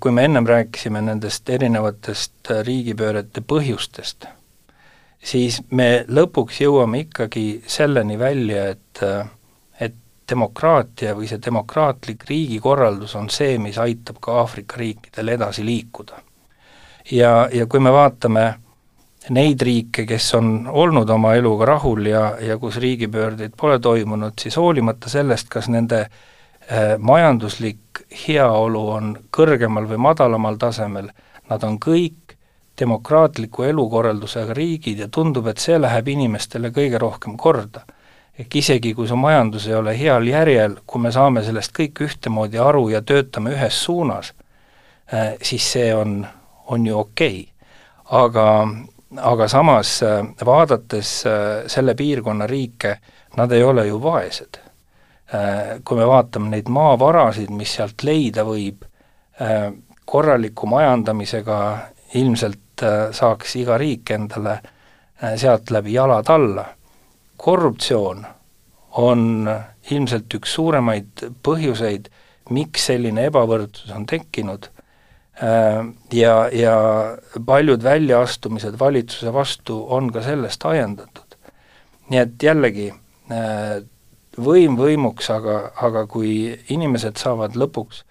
kui 0.00 0.10
me 0.10 0.22
ennem 0.24 0.46
rääkisime 0.48 1.02
nendest 1.04 1.50
erinevatest 1.52 2.48
riigipöörete 2.64 3.42
põhjustest, 3.44 4.24
siis 5.22 5.60
me 5.70 6.06
lõpuks 6.08 6.62
jõuame 6.64 7.04
ikkagi 7.04 7.44
selleni 7.70 8.16
välja, 8.18 8.64
et 8.72 9.02
demokraatia 10.30 11.14
või 11.16 11.28
see 11.28 11.40
demokraatlik 11.44 12.24
riigikorraldus 12.28 13.14
on 13.16 13.30
see, 13.30 13.58
mis 13.58 13.78
aitab 13.78 14.20
ka 14.24 14.38
Aafrika 14.40 14.76
riikidel 14.80 15.28
edasi 15.36 15.64
liikuda. 15.64 16.20
ja, 17.10 17.48
ja 17.52 17.66
kui 17.66 17.80
me 17.80 17.92
vaatame 17.92 18.54
neid 19.30 19.62
riike, 19.62 20.06
kes 20.06 20.34
on 20.34 20.68
olnud 20.70 21.10
oma 21.10 21.34
eluga 21.34 21.64
rahul 21.64 22.06
ja, 22.06 22.36
ja 22.40 22.58
kus 22.58 22.76
riigipöördeid 22.76 23.52
pole 23.56 23.78
toimunud, 23.78 24.32
siis 24.40 24.56
hoolimata 24.56 25.08
sellest, 25.08 25.48
kas 25.48 25.68
nende 25.68 26.00
äh, 26.00 26.96
majanduslik 26.98 28.04
heaolu 28.26 28.88
on 28.90 29.16
kõrgemal 29.30 29.88
või 29.88 30.00
madalamal 30.08 30.56
tasemel, 30.60 31.08
nad 31.50 31.64
on 31.64 31.78
kõik 31.80 32.36
demokraatliku 32.80 33.62
elukorraldusega 33.62 34.54
riigid 34.54 34.98
ja 34.98 35.08
tundub, 35.08 35.46
et 35.46 35.58
see 35.58 35.76
läheb 35.78 36.08
inimestele 36.08 36.72
kõige 36.74 36.98
rohkem 36.98 37.36
korda 37.36 37.84
ehk 38.38 38.56
isegi, 38.56 38.94
kui 38.94 39.08
su 39.08 39.16
majandus 39.16 39.68
ei 39.68 39.76
ole 39.78 39.94
heal 39.98 40.26
järjel, 40.26 40.78
kui 40.86 41.02
me 41.02 41.12
saame 41.14 41.44
sellest 41.46 41.74
kõik 41.76 42.02
ühtemoodi 42.08 42.58
aru 42.58 42.88
ja 42.90 43.02
töötame 43.02 43.54
ühes 43.54 43.78
suunas, 43.84 44.32
äh, 45.12 45.34
siis 45.42 45.66
see 45.76 45.92
on, 45.94 46.22
on 46.66 46.86
ju 46.86 46.98
okei 46.98 47.40
okay.. 47.40 47.70
aga, 48.24 48.46
aga 49.30 49.48
samas 49.48 49.96
äh, 50.02 50.20
vaadates 50.46 51.16
äh, 51.30 51.40
selle 51.70 51.94
piirkonna 51.94 52.46
riike, 52.50 52.98
nad 53.36 53.52
ei 53.52 53.62
ole 53.62 53.86
ju 53.86 54.02
vaesed. 54.02 54.60
Kui 55.84 55.96
me 55.98 56.04
vaatame 56.06 56.50
neid 56.52 56.68
maavarasid, 56.70 57.48
mis 57.50 57.72
sealt 57.74 58.04
leida 58.06 58.44
võib, 58.46 58.84
korraliku 60.06 60.68
majandamisega 60.70 61.56
ilmselt 62.20 62.84
saaks 63.16 63.56
iga 63.58 63.78
riik 63.80 64.12
endale 64.14 64.58
sealt 65.40 65.72
läbi 65.74 65.96
jalad 65.96 66.30
alla 66.30 66.66
korruptsioon 67.36 68.26
on 69.00 69.48
ilmselt 69.90 70.34
üks 70.38 70.54
suuremaid 70.56 71.26
põhjuseid, 71.44 72.08
miks 72.54 72.88
selline 72.90 73.26
ebavõrdsus 73.30 73.90
on 73.94 74.04
tekkinud 74.08 74.68
äh, 75.42 75.80
ja, 76.12 76.34
ja 76.52 76.76
paljud 77.46 77.82
väljaastumised 77.84 78.78
valitsuse 78.80 79.32
vastu 79.34 79.80
on 79.96 80.12
ka 80.12 80.22
sellest 80.24 80.64
ajendatud. 80.68 81.36
nii 82.12 82.20
et 82.20 82.42
jällegi, 82.42 82.90
äh, 83.32 83.76
võim 84.36 84.76
võimuks, 84.78 85.30
aga, 85.32 85.70
aga 85.80 86.06
kui 86.06 86.52
inimesed 86.74 87.16
saavad 87.16 87.56
lõpuks 87.56 88.02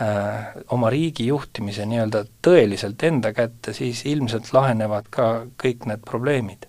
äh, 0.00 0.54
oma 0.72 0.90
riigi 0.94 1.26
juhtimise 1.26 1.86
nii-öelda 1.90 2.24
tõeliselt 2.42 3.02
enda 3.02 3.34
kätte, 3.34 3.74
siis 3.74 4.04
ilmselt 4.06 4.52
lahenevad 4.54 5.10
ka 5.10 5.32
kõik 5.60 5.88
need 5.90 6.06
probleemid 6.06 6.68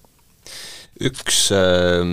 üks 1.01 1.49
äh, 1.55 2.03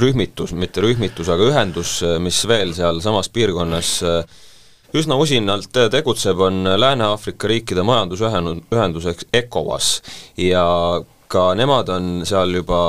rühmitus, 0.00 0.54
mitte 0.56 0.84
rühmitus, 0.84 1.30
aga 1.32 1.50
ühendus, 1.50 1.98
äh, 2.06 2.18
mis 2.22 2.42
veel 2.48 2.74
sealsamas 2.76 3.30
piirkonnas 3.34 3.92
äh, 4.06 4.40
üsna 4.96 5.18
usinalt 5.20 5.70
tegutseb, 5.92 6.40
on 6.42 6.64
Lääne-Aafrika 6.64 7.50
riikide 7.50 7.84
majandusühendus 7.86 9.06
ehk 9.12 9.24
ECOWAS 9.44 9.90
ja 10.42 10.64
ka 11.30 11.52
nemad 11.54 11.92
on 11.94 12.10
seal 12.26 12.56
juba 12.58 12.80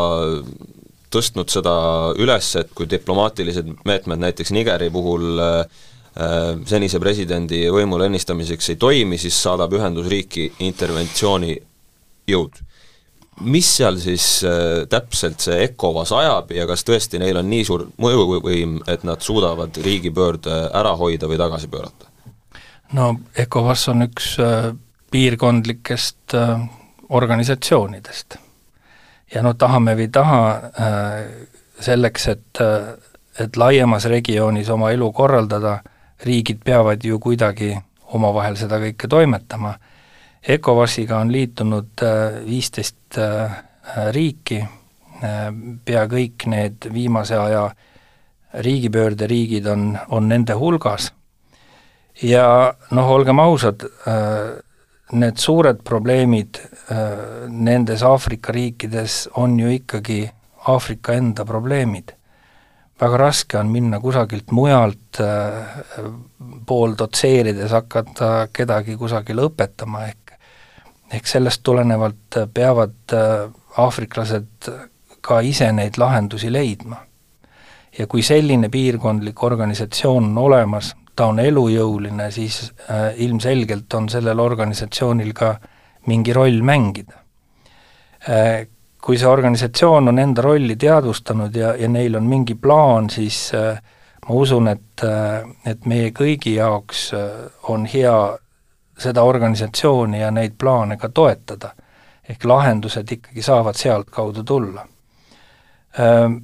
tõstnud 1.13 1.51
seda 1.51 1.75
üles, 2.17 2.55
et 2.57 2.71
kui 2.73 2.87
diplomaatilised 2.89 3.69
meetmed 3.85 4.21
näiteks 4.23 4.53
Nigeri 4.55 4.89
puhul 4.89 5.43
äh, 5.43 5.81
Äh, 6.11 6.57
senise 6.67 6.99
presidendi 6.99 7.61
võimule 7.71 8.09
ennistamiseks 8.09 8.73
ei 8.73 8.79
toimi, 8.79 9.15
siis 9.15 9.37
saadab 9.45 9.71
Ühendusriiki 9.77 10.49
interventsiooni 10.67 11.53
jõud. 12.27 12.59
Mis 13.43 13.69
seal 13.77 13.97
siis 14.01 14.43
äh, 14.47 14.85
täpselt 14.89 15.41
see 15.43 15.63
ECOWAS 15.65 16.13
ajab 16.17 16.51
ja 16.55 16.67
kas 16.69 16.85
tõesti 16.87 17.19
neil 17.21 17.39
on 17.41 17.49
nii 17.49 17.65
suur 17.67 17.87
mõjuvõim, 18.01 18.79
et 18.91 19.03
nad 19.07 19.21
suudavad 19.21 19.77
riigipöörde 19.83 20.63
ära 20.77 20.95
hoida 20.97 21.29
või 21.31 21.39
tagasi 21.41 21.71
pöörata? 21.71 22.09
no 22.93 23.15
ECOWAS 23.37 23.87
on 23.93 24.07
üks 24.07 24.33
äh, 24.39 24.71
piirkondlikest 25.11 26.37
organisatsioonidest. 27.11 28.37
ja 29.35 29.41
no 29.43 29.53
tahame 29.53 29.95
või 29.99 30.07
ei 30.07 30.11
taha, 30.15 30.39
selleks, 31.83 32.27
et, 32.31 32.61
et 33.39 33.57
laiemas 33.57 34.05
regioonis 34.07 34.69
oma 34.71 34.91
elu 34.95 35.11
korraldada, 35.11 35.81
riigid 36.23 36.61
peavad 36.63 37.03
ju 37.03 37.19
kuidagi 37.19 37.73
omavahel 38.13 38.55
seda 38.59 38.79
kõike 38.81 39.09
toimetama. 39.09 39.75
ECOWASiga 40.47 41.17
on 41.17 41.31
liitunud 41.31 42.01
äh, 42.01 42.45
viisteist 42.45 43.17
äh, 43.17 43.57
riiki, 44.11 44.57
äh, 45.23 45.39
pea 45.85 46.05
kõik 46.09 46.47
need 46.49 46.87
viimase 46.93 47.37
aja 47.37 47.67
riigipöörderiigid 48.53 49.67
on, 49.69 49.91
on 50.09 50.27
nende 50.27 50.57
hulgas. 50.57 51.11
Ja 52.21 52.73
noh, 52.91 53.09
olgem 53.09 53.39
ausad, 53.39 53.85
need 55.15 55.37
suured 55.39 55.79
probleemid 55.87 56.59
nendes 57.47 58.03
Aafrika 58.03 58.51
riikides 58.51 59.29
on 59.39 59.55
ju 59.59 59.71
ikkagi 59.71 60.25
Aafrika 60.67 61.15
enda 61.15 61.45
probleemid. 61.47 62.11
Väga 62.99 63.21
raske 63.23 63.57
on 63.57 63.71
minna 63.71 64.01
kusagilt 64.03 64.51
mujalt 64.51 65.21
pool 66.67 66.97
dotseerides 66.99 67.71
hakata 67.71 68.49
kedagi 68.51 68.99
kusagil 68.99 69.45
õpetama, 69.47 70.03
ehk 70.11 70.30
ehk 71.13 71.27
sellest 71.27 71.63
tulenevalt 71.63 72.39
peavad 72.53 73.13
äh, 73.13 73.49
aafriklased 73.77 74.71
ka 75.21 75.39
ise 75.45 75.71
neid 75.71 75.97
lahendusi 75.97 76.51
leidma. 76.51 76.97
ja 77.97 78.07
kui 78.07 78.21
selline 78.23 78.69
piirkondlik 78.69 79.43
organisatsioon 79.43 80.31
on 80.31 80.37
olemas, 80.37 80.95
ta 81.15 81.25
on 81.27 81.39
elujõuline, 81.39 82.31
siis 82.31 82.73
äh, 82.89 83.11
ilmselgelt 83.17 83.93
on 83.93 84.09
sellel 84.09 84.39
organisatsioonil 84.39 85.33
ka 85.33 85.55
mingi 86.07 86.33
roll 86.33 86.61
mängida 86.61 87.19
kui 89.01 89.17
see 89.17 89.27
organisatsioon 89.27 90.11
on 90.11 90.21
enda 90.21 90.43
rolli 90.45 90.75
teadvustanud 90.79 91.55
ja, 91.57 91.73
ja 91.75 91.89
neil 91.89 92.15
on 92.19 92.27
mingi 92.29 92.55
plaan, 92.55 93.09
siis 93.09 93.49
äh, 93.57 93.81
ma 94.27 94.37
usun, 94.37 94.69
et, 94.69 95.03
äh, 95.05 95.41
et 95.65 95.87
meie 95.89 96.11
kõigi 96.15 96.55
jaoks 96.59 97.07
äh, 97.17 97.31
on 97.73 97.87
hea 97.89 98.15
seda 99.01 99.23
organisatsiooni 99.23 100.21
ja 100.21 100.31
neid 100.31 100.57
plaane 100.57 100.97
ka 100.97 101.09
toetada. 101.09 101.73
ehk 102.29 102.45
lahendused 102.45 103.11
ikkagi 103.11 103.41
saavad 103.41 103.75
sealtkaudu 103.75 104.43
tulla. 104.43 104.85
Ähm, 105.99 106.35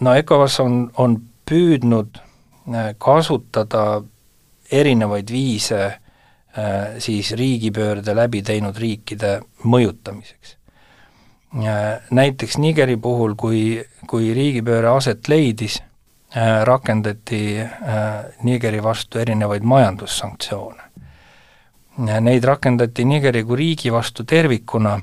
no 0.00 0.14
ECOWAS 0.14 0.60
on, 0.60 0.90
on 0.96 1.18
püüdnud 1.50 2.16
äh, 2.16 2.94
kasutada 2.98 4.02
erinevaid 4.72 5.28
viise 5.32 5.84
äh, 5.84 6.96
siis 6.98 7.32
riigipöörde 7.32 8.16
läbi 8.16 8.42
teinud 8.42 8.78
riikide 8.78 9.40
mõjutamiseks 9.64 10.56
näiteks 12.10 12.58
Nigeri 12.58 12.96
puhul, 12.96 13.34
kui, 13.36 13.84
kui 14.06 14.32
riigipööre 14.34 14.88
aset 14.88 15.28
leidis, 15.28 15.82
äh, 16.36 16.62
rakendati 16.64 17.60
äh, 17.60 17.68
Nigeri 18.42 18.82
vastu 18.82 19.18
erinevaid 19.18 19.62
majandussanktsioone. 19.62 20.91
Neid 21.98 22.44
rakendati 22.48 23.04
Nigeri 23.04 23.42
kui 23.44 23.56
riigi 23.56 23.90
vastu 23.92 24.24
tervikuna, 24.24 24.94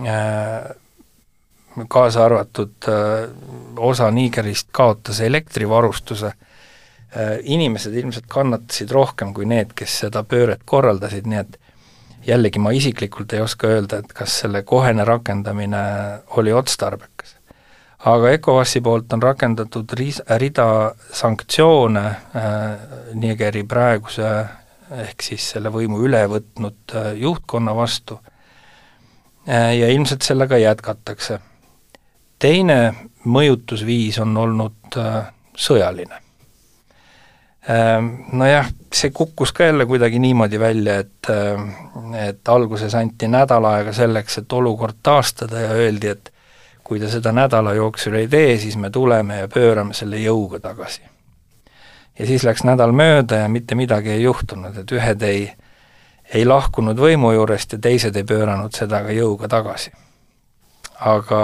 äh, 0.00 0.70
kaasa 1.88 2.24
arvatud 2.24 2.88
osa 3.76 4.10
Nigerist 4.10 4.68
kaotas 4.72 5.20
elektrivarustuse, 5.20 6.32
inimesed 7.42 7.94
ilmselt 7.94 8.26
kannatasid 8.28 8.90
rohkem 8.90 9.34
kui 9.34 9.46
need, 9.46 9.72
kes 9.74 10.00
seda 10.04 10.22
pööret 10.26 10.62
korraldasid, 10.66 11.26
nii 11.26 11.38
et 11.40 11.58
jällegi 12.26 12.58
ma 12.58 12.70
isiklikult 12.70 13.32
ei 13.32 13.40
oska 13.40 13.68
öelda, 13.68 14.00
et 14.00 14.12
kas 14.12 14.40
selle 14.42 14.62
kohene 14.62 15.04
rakendamine 15.04 15.82
oli 16.36 16.52
otstarbekas. 16.52 17.36
aga 18.04 18.30
ECOWAS-i 18.30 18.80
poolt 18.80 19.12
on 19.12 19.22
rakendatud 19.22 19.92
ris-, 19.92 20.22
rida 20.38 20.94
sanktsioone 21.12 22.04
äh, 22.06 22.44
Nigeri 23.14 23.64
praeguse 23.64 24.30
ehk 24.90 25.22
siis 25.22 25.50
selle 25.54 25.70
võimu 25.72 26.00
üle 26.06 26.22
võtnud 26.30 26.94
äh, 26.96 27.12
juhtkonna 27.20 27.74
vastu 27.76 28.18
äh, 29.48 29.76
ja 29.78 29.90
ilmselt 29.92 30.22
sellega 30.26 30.58
jätkatakse. 30.58 31.38
teine 32.38 32.94
mõjutusviis 33.24 34.18
on 34.22 34.36
olnud 34.36 34.98
äh, 34.98 35.30
sõjaline 35.56 36.26
nojah, 38.32 38.70
see 38.94 39.10
kukkus 39.14 39.52
ka 39.52 39.66
jälle 39.68 39.84
kuidagi 39.86 40.18
niimoodi 40.18 40.58
välja, 40.58 40.94
et 40.98 41.28
et 42.18 42.48
alguses 42.48 42.94
anti 42.96 43.28
nädal 43.28 43.64
aega 43.68 43.92
selleks, 43.92 44.38
et 44.38 44.52
olukord 44.52 44.96
taastada 45.02 45.60
ja 45.60 45.76
öeldi, 45.76 46.08
et 46.08 46.32
kui 46.82 46.98
te 46.98 47.10
seda 47.12 47.30
nädala 47.36 47.76
jooksul 47.76 48.16
ei 48.18 48.28
tee, 48.28 48.56
siis 48.58 48.76
me 48.80 48.90
tuleme 48.90 49.42
ja 49.44 49.48
pöörame 49.48 49.94
selle 49.94 50.18
jõuga 50.18 50.58
tagasi. 50.64 51.02
Ja 52.18 52.26
siis 52.26 52.44
läks 52.44 52.64
nädal 52.64 52.92
mööda 52.92 53.44
ja 53.44 53.48
mitte 53.48 53.74
midagi 53.74 54.10
ei 54.10 54.22
juhtunud, 54.22 54.76
et 54.76 54.92
ühed 54.92 55.22
ei, 55.22 55.52
ei 56.34 56.44
lahkunud 56.46 56.98
võimu 56.98 57.32
juurest 57.32 57.72
ja 57.72 57.78
teised 57.78 58.16
ei 58.16 58.24
pööranud 58.24 58.74
seda 58.76 59.02
ka 59.06 59.14
jõuga 59.16 59.48
tagasi. 59.48 59.92
aga 61.00 61.38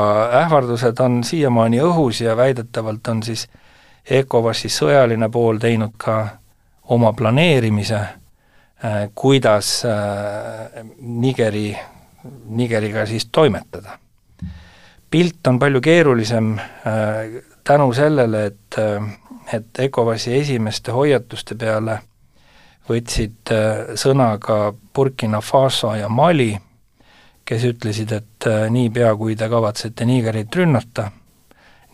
ähvardused 0.44 0.98
on 1.00 1.24
siiamaani 1.24 1.80
õhus 1.80 2.20
ja 2.20 2.36
väidetavalt 2.36 3.08
on 3.08 3.22
siis 3.22 3.48
ECOWAS-i 4.10 4.68
sõjaline 4.68 5.28
pool 5.32 5.58
teinud 5.58 5.94
ka 5.98 6.16
oma 6.88 7.12
planeerimise, 7.12 7.94
äh, 7.96 9.08
kuidas 9.14 9.82
äh, 9.84 10.84
Nigeri, 11.00 11.76
Nigeriga 12.48 13.06
siis 13.06 13.28
toimetada. 13.32 13.98
pilt 15.10 15.46
on 15.46 15.58
palju 15.58 15.80
keerulisem 15.80 16.58
äh, 16.58 17.42
tänu 17.64 17.92
sellele, 17.92 18.44
et, 18.46 18.76
et 19.52 19.78
ECOWAS-i 19.78 20.38
esimeste 20.40 20.92
hoiatuste 20.92 21.54
peale 21.54 22.00
võtsid 22.88 23.52
sõna 23.98 24.30
ka 24.38 24.72
Burkina 24.94 25.40
Faso 25.40 25.94
ja 25.94 26.08
Mali, 26.08 26.52
kes 27.46 27.64
ütlesid, 27.64 28.12
et 28.12 28.48
niipea, 28.70 29.14
kui 29.16 29.36
te 29.36 29.48
kavatsete 29.48 30.06
Nigerit 30.06 30.54
rünnata, 30.54 31.10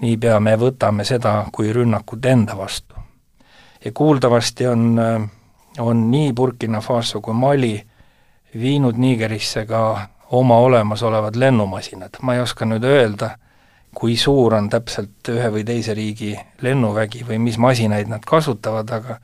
niipea 0.00 0.40
me 0.40 0.56
võtame 0.56 1.04
seda 1.04 1.42
kui 1.52 1.72
rünnakut 1.72 2.26
enda 2.26 2.56
vastu. 2.56 2.94
ja 3.84 3.92
kuuldavasti 3.92 4.66
on, 4.66 5.00
on 5.78 6.10
nii 6.10 6.32
Burkina 6.32 6.80
Faso 6.80 7.20
kui 7.20 7.34
Mali 7.34 7.74
viinud 8.54 8.96
Nigerisse 8.96 9.66
ka 9.66 10.08
oma 10.30 10.56
olemasolevad 10.58 11.36
lennumasinad, 11.36 12.20
ma 12.22 12.34
ei 12.34 12.40
oska 12.40 12.64
nüüd 12.64 12.84
öelda, 12.84 13.36
kui 13.94 14.16
suur 14.16 14.55
on 14.57 14.68
täpselt 14.72 15.28
ühe 15.28 15.50
või 15.52 15.64
teise 15.68 15.94
riigi 15.94 16.33
lennuvägi 16.64 17.26
või 17.28 17.38
mis 17.38 17.59
masinaid 17.61 18.09
nad 18.09 18.24
kasutavad, 18.26 18.90
aga 18.90 19.18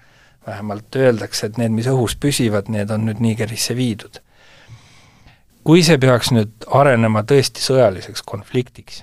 vähemalt 0.46 0.96
öeldakse, 0.96 1.46
et 1.46 1.58
need, 1.60 1.74
mis 1.76 1.88
õhus 1.90 2.16
püsivad, 2.20 2.70
need 2.72 2.90
on 2.90 3.06
nüüd 3.08 3.20
Nigerisse 3.24 3.76
viidud. 3.76 4.22
kui 5.68 5.82
see 5.84 5.98
peaks 6.00 6.30
nüüd 6.32 6.64
arenema 6.72 7.20
tõesti 7.28 7.60
sõjaliseks 7.60 8.22
konfliktiks, 8.24 9.02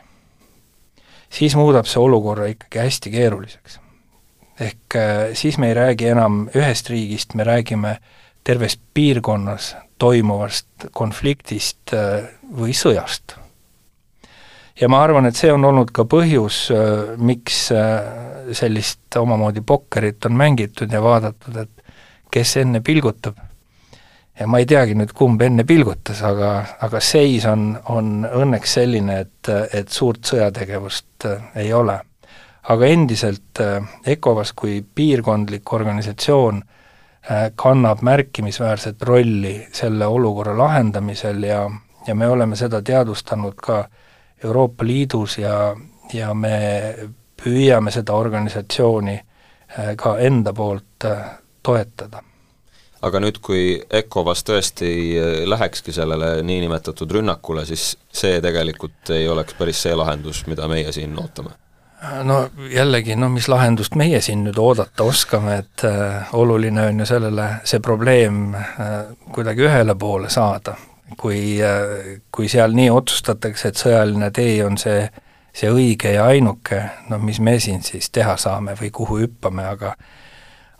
siis 1.30 1.54
muudab 1.60 1.86
see 1.86 2.02
olukorra 2.02 2.48
ikkagi 2.50 2.82
hästi 2.82 3.12
keeruliseks. 3.14 3.80
ehk 4.60 4.96
äh, 4.96 5.34
siis 5.34 5.58
me 5.58 5.68
ei 5.68 5.74
räägi 5.74 6.08
enam 6.08 6.48
ühest 6.56 6.90
riigist, 6.90 7.34
me 7.34 7.44
räägime 7.44 7.98
terves 8.44 8.80
piirkonnas 8.94 9.76
toimuvast 9.98 10.90
konfliktist 10.92 11.94
äh, 11.94 12.30
või 12.58 12.74
sõjast. 12.74 13.36
Ja 14.82 14.90
ma 14.90 15.04
arvan, 15.04 15.26
et 15.26 15.36
see 15.36 15.52
on 15.54 15.66
olnud 15.66 15.92
ka 15.96 16.08
põhjus, 16.10 16.70
äh, 16.76 17.16
miks 17.18 17.70
sellist 18.54 19.18
omamoodi 19.18 19.64
pokkerit 19.66 20.26
on 20.26 20.38
mängitud 20.38 20.92
ja 20.92 21.02
vaadatud, 21.02 21.58
et 21.58 21.92
kes 22.32 22.58
enne 22.62 22.82
pilgutab 22.86 23.40
ja 24.40 24.48
ma 24.48 24.60
ei 24.60 24.68
teagi 24.68 24.96
nüüd, 24.98 25.14
kumb 25.16 25.42
enne 25.46 25.66
pilgutas, 25.68 26.22
aga, 26.26 26.52
aga 26.84 27.02
seis 27.04 27.46
on, 27.50 27.70
on 27.92 28.28
õnneks 28.28 28.78
selline, 28.80 29.20
et, 29.24 29.52
et 29.74 29.92
suurt 29.92 30.26
sõjategevust 30.28 31.30
äh, 31.30 31.50
ei 31.64 31.74
ole. 31.74 32.00
aga 32.66 32.88
endiselt 32.90 33.60
äh, 33.62 33.84
ECOWAS 34.06 34.54
kui 34.58 34.80
piirkondlik 34.96 35.74
organisatsioon 35.74 36.64
äh, 36.64 37.52
kannab 37.56 38.02
märkimisväärset 38.02 39.02
rolli 39.02 39.68
selle 39.72 40.06
olukorra 40.06 40.58
lahendamisel 40.58 41.44
ja, 41.44 41.70
ja 42.08 42.16
me 42.16 42.28
oleme 42.28 42.56
seda 42.56 42.82
teadvustanud 42.82 43.56
ka 43.56 43.86
Euroopa 44.44 44.86
Liidus 44.86 45.38
ja, 45.38 45.76
ja 46.14 46.34
me 46.34 46.56
püüame 47.44 47.92
seda 47.92 48.14
organisatsiooni 48.14 49.20
ka 49.98 50.18
enda 50.24 50.54
poolt 50.54 51.06
toetada 51.64 52.22
aga 53.06 53.22
nüüd, 53.22 53.40
kui 53.44 53.76
ECOWAS 54.00 54.44
tõesti 54.48 54.90
äh, 55.20 55.36
lähekski 55.50 55.94
sellele 55.96 56.40
niinimetatud 56.46 57.12
rünnakule, 57.18 57.66
siis 57.68 57.94
see 58.14 58.40
tegelikult 58.44 59.14
ei 59.16 59.28
oleks 59.30 59.58
päris 59.58 59.84
see 59.86 59.94
lahendus, 59.98 60.46
mida 60.50 60.70
meie 60.72 60.92
siin 60.96 61.16
ootame? 61.20 61.56
no 62.28 62.44
jällegi, 62.70 63.16
no 63.18 63.32
mis 63.34 63.48
lahendust 63.50 63.96
meie 63.98 64.20
siin 64.22 64.44
nüüd 64.46 64.58
oodata 64.62 65.06
oskame, 65.08 65.60
et 65.64 65.86
äh, 65.88 66.34
oluline 66.38 66.90
on 66.92 67.02
ju 67.02 67.08
sellele, 67.10 67.48
see 67.66 67.82
probleem 67.82 68.54
äh, 68.56 68.98
kuidagi 69.34 69.66
ühele 69.66 69.96
poole 70.00 70.30
saada. 70.30 70.76
Kui 71.18 71.62
äh,, 71.64 72.22
kui 72.32 72.50
seal 72.50 72.74
nii 72.76 72.90
otsustatakse, 72.90 73.68
et 73.68 73.80
sõjaline 73.80 74.32
tee 74.34 74.58
on 74.66 74.78
see, 74.78 75.08
see 75.54 75.72
õige 75.72 76.16
ja 76.16 76.26
ainuke, 76.26 76.82
no 77.10 77.20
mis 77.20 77.40
me 77.40 77.60
siin 77.60 77.84
siis 77.86 78.10
teha 78.10 78.38
saame 78.38 78.76
või 78.80 78.92
kuhu 78.92 79.20
hüppame, 79.24 79.68
aga 79.70 79.96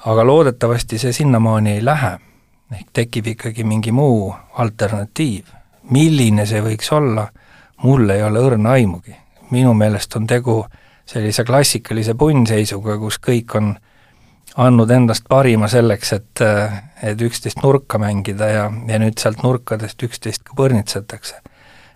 aga 0.06 0.26
loodetavasti 0.28 0.98
see 1.02 1.14
sinnamaani 1.14 1.78
ei 1.78 1.86
lähe, 1.86 2.16
ehk 2.74 2.90
tekib 2.94 3.28
ikkagi 3.34 3.64
mingi 3.64 3.92
muu 3.92 4.34
alternatiiv. 4.58 5.46
milline 5.90 6.46
see 6.46 6.62
võiks 6.66 6.90
olla, 6.92 7.28
mul 7.84 8.10
ei 8.10 8.24
ole 8.24 8.40
õrna 8.40 8.72
aimugi. 8.72 9.16
minu 9.52 9.74
meelest 9.74 10.16
on 10.16 10.28
tegu 10.28 10.66
sellise 11.06 11.44
klassikalise 11.44 12.14
punnseisuga, 12.14 12.98
kus 12.98 13.20
kõik 13.20 13.56
on 13.56 13.76
andnud 14.58 14.92
endast 14.92 15.26
parima 15.30 15.68
selleks, 15.72 16.14
et, 16.16 16.44
et 17.04 17.22
üksteist 17.22 17.60
nurka 17.64 18.00
mängida 18.02 18.48
ja, 18.52 18.66
ja 18.88 19.00
nüüd 19.02 19.20
sealt 19.20 19.44
nurkadest 19.44 20.04
üksteist 20.08 20.46
ka 20.48 20.56
põrnitsetakse. 20.58 21.42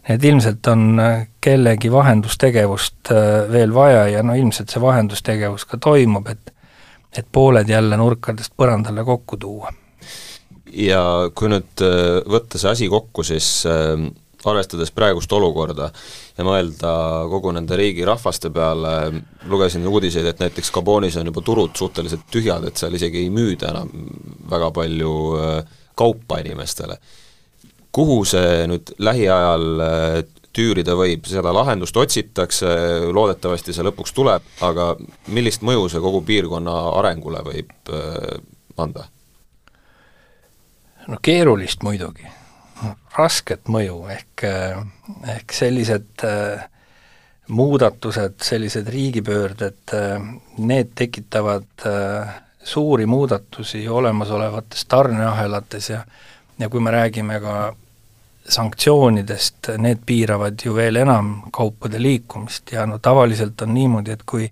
et 0.09 0.23
ilmselt 0.23 0.67
on 0.67 1.01
kellegi 1.41 1.91
vahendustegevust 1.91 3.11
äh, 3.11 3.51
veel 3.51 3.73
vaja 3.73 4.07
ja 4.07 4.23
no 4.23 4.33
ilmselt 4.33 4.69
see 4.69 4.81
vahendustegevus 4.81 5.65
ka 5.65 5.77
toimub, 5.77 6.27
et 6.27 6.53
et 7.17 7.25
pooled 7.31 7.69
jälle 7.69 7.97
nurkadest 7.97 8.53
põrandale 8.57 9.03
kokku 9.05 9.37
tuua. 9.37 9.71
ja 10.73 11.03
kui 11.35 11.49
nüüd 11.49 11.85
võtta 12.29 12.57
see 12.61 12.71
asi 12.71 12.89
kokku, 12.89 13.23
siis 13.23 13.65
äh, 13.65 14.09
arvestades 14.47 14.91
praegust 14.95 15.31
olukorda 15.35 15.89
ja 16.37 16.45
mõelda 16.47 16.91
kogu 17.31 17.51
nende 17.55 17.75
riigi 17.79 18.05
rahvaste 18.07 18.51
peale, 18.55 18.93
lugesin 19.51 19.87
uudiseid, 19.87 20.29
et 20.31 20.43
näiteks 20.43 20.71
Gabonis 20.75 21.17
on 21.19 21.27
juba 21.31 21.43
turud 21.45 21.75
suhteliselt 21.75 22.27
tühjad, 22.31 22.67
et 22.67 22.79
seal 22.79 22.95
isegi 22.95 23.25
ei 23.25 23.33
müüda 23.33 23.73
enam 23.73 23.91
väga 24.49 24.71
palju 24.75 25.15
äh, 25.39 25.79
kaupa 25.99 26.39
inimestele. 26.43 26.99
kuhu 27.91 28.21
see 28.25 28.67
nüüd 28.69 28.91
lähiajal 29.01 29.81
tüürida 30.55 30.95
võib, 30.97 31.27
seda 31.29 31.53
lahendust 31.53 31.97
otsitakse, 31.97 32.69
loodetavasti 33.13 33.73
see 33.75 33.85
lõpuks 33.85 34.13
tuleb, 34.15 34.45
aga 34.65 34.91
millist 35.35 35.63
mõju 35.65 35.87
see 35.91 36.01
kogu 36.03 36.21
piirkonna 36.25 36.75
arengule 36.99 37.43
võib 37.45 37.93
äh, 37.93 38.39
anda? 38.79 39.07
no 41.09 41.17
keerulist 41.25 41.83
muidugi, 41.85 42.27
rasket 43.17 43.67
mõju, 43.71 44.01
ehk, 44.13 44.43
äh, 44.47 44.81
ehk 45.35 45.53
sellised 45.53 46.25
äh, 46.27 46.65
muudatused, 47.49 48.37
sellised 48.45 48.87
riigipöörded, 48.93 49.91
need 50.61 50.91
tekitavad 50.95 51.85
suuri 52.61 53.07
muudatusi 53.09 53.87
olemasolevates 53.89 54.85
tarneahelates 54.85 55.89
ja 55.89 56.03
ja 56.59 56.69
kui 56.69 56.79
me 56.79 56.91
räägime 56.91 57.39
ka 57.41 57.73
sanktsioonidest, 58.49 59.71
need 59.77 60.03
piiravad 60.05 60.61
ju 60.65 60.75
veel 60.75 61.01
enam 61.01 61.41
kaupade 61.51 62.01
liikumist 62.01 62.71
ja 62.71 62.85
no 62.85 62.99
tavaliselt 63.01 63.61
on 63.61 63.73
niimoodi, 63.73 64.11
et 64.11 64.23
kui 64.25 64.51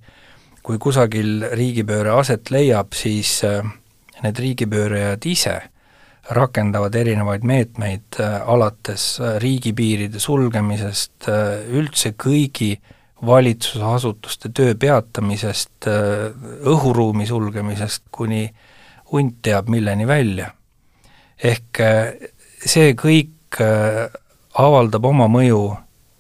kui 0.68 0.80
kusagil 0.84 1.46
riigipööre 1.56 2.12
aset 2.20 2.50
leiab, 2.52 2.92
siis 2.92 3.38
äh, 3.48 3.63
need 4.24 4.40
riigipöörajad 4.44 5.28
ise 5.32 5.56
rakendavad 6.36 6.96
erinevaid 6.96 7.44
meetmeid, 7.48 8.20
äh, 8.20 8.42
alates 8.50 9.20
äh, 9.22 9.38
riigipiiride 9.44 10.20
sulgemisest, 10.20 11.30
üldse 11.72 12.13
kõigi 12.20 12.76
valitsusasutuste 13.26 14.52
töö 14.54 14.76
peatamisest, 14.78 15.88
õhuruumi 16.70 17.26
sulgemisest 17.26 18.04
kuni 18.13 18.44
hunt 19.12 19.40
teab 19.42 19.72
milleni 19.74 20.06
välja. 20.08 20.52
ehk 21.38 21.80
see 22.66 22.94
kõik 22.98 23.60
äh, 23.62 24.08
avaldab 24.58 25.06
oma 25.06 25.28
mõju 25.32 25.62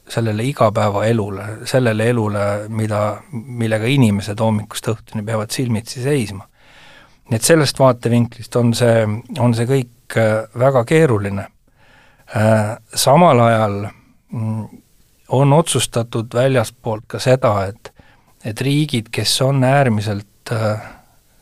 sellele 0.07 0.45
igapäevaelule, 0.47 1.47
sellele 1.67 2.09
elule, 2.09 2.43
mida, 2.69 3.19
millega 3.31 3.89
inimesed 3.91 4.39
hommikust 4.39 4.87
õhtuni 4.93 5.25
peavad 5.25 5.51
silmitsi 5.51 6.03
seisma. 6.03 6.47
Nii 7.29 7.35
et 7.35 7.43
sellest 7.43 7.79
vaatevinklist 7.79 8.55
on 8.55 8.73
see, 8.73 9.03
on 9.39 9.53
see 9.55 9.67
kõik 9.69 10.17
äh, 10.17 10.47
väga 10.59 10.83
keeruline. 10.87 11.47
Äh, 12.35 12.77
samal 12.95 13.39
ajal 13.39 13.77
mm, 14.31 14.65
on 15.35 15.53
otsustatud 15.53 16.33
väljaspoolt 16.33 17.07
ka 17.07 17.19
seda, 17.19 17.59
et 17.67 17.93
et 18.45 18.61
riigid, 18.61 19.09
kes 19.11 19.31
on 19.41 19.63
äärmiselt 19.65 20.51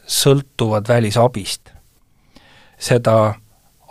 sõltuvad 0.09 0.87
välisabist, 0.87 1.69
seda 2.81 3.35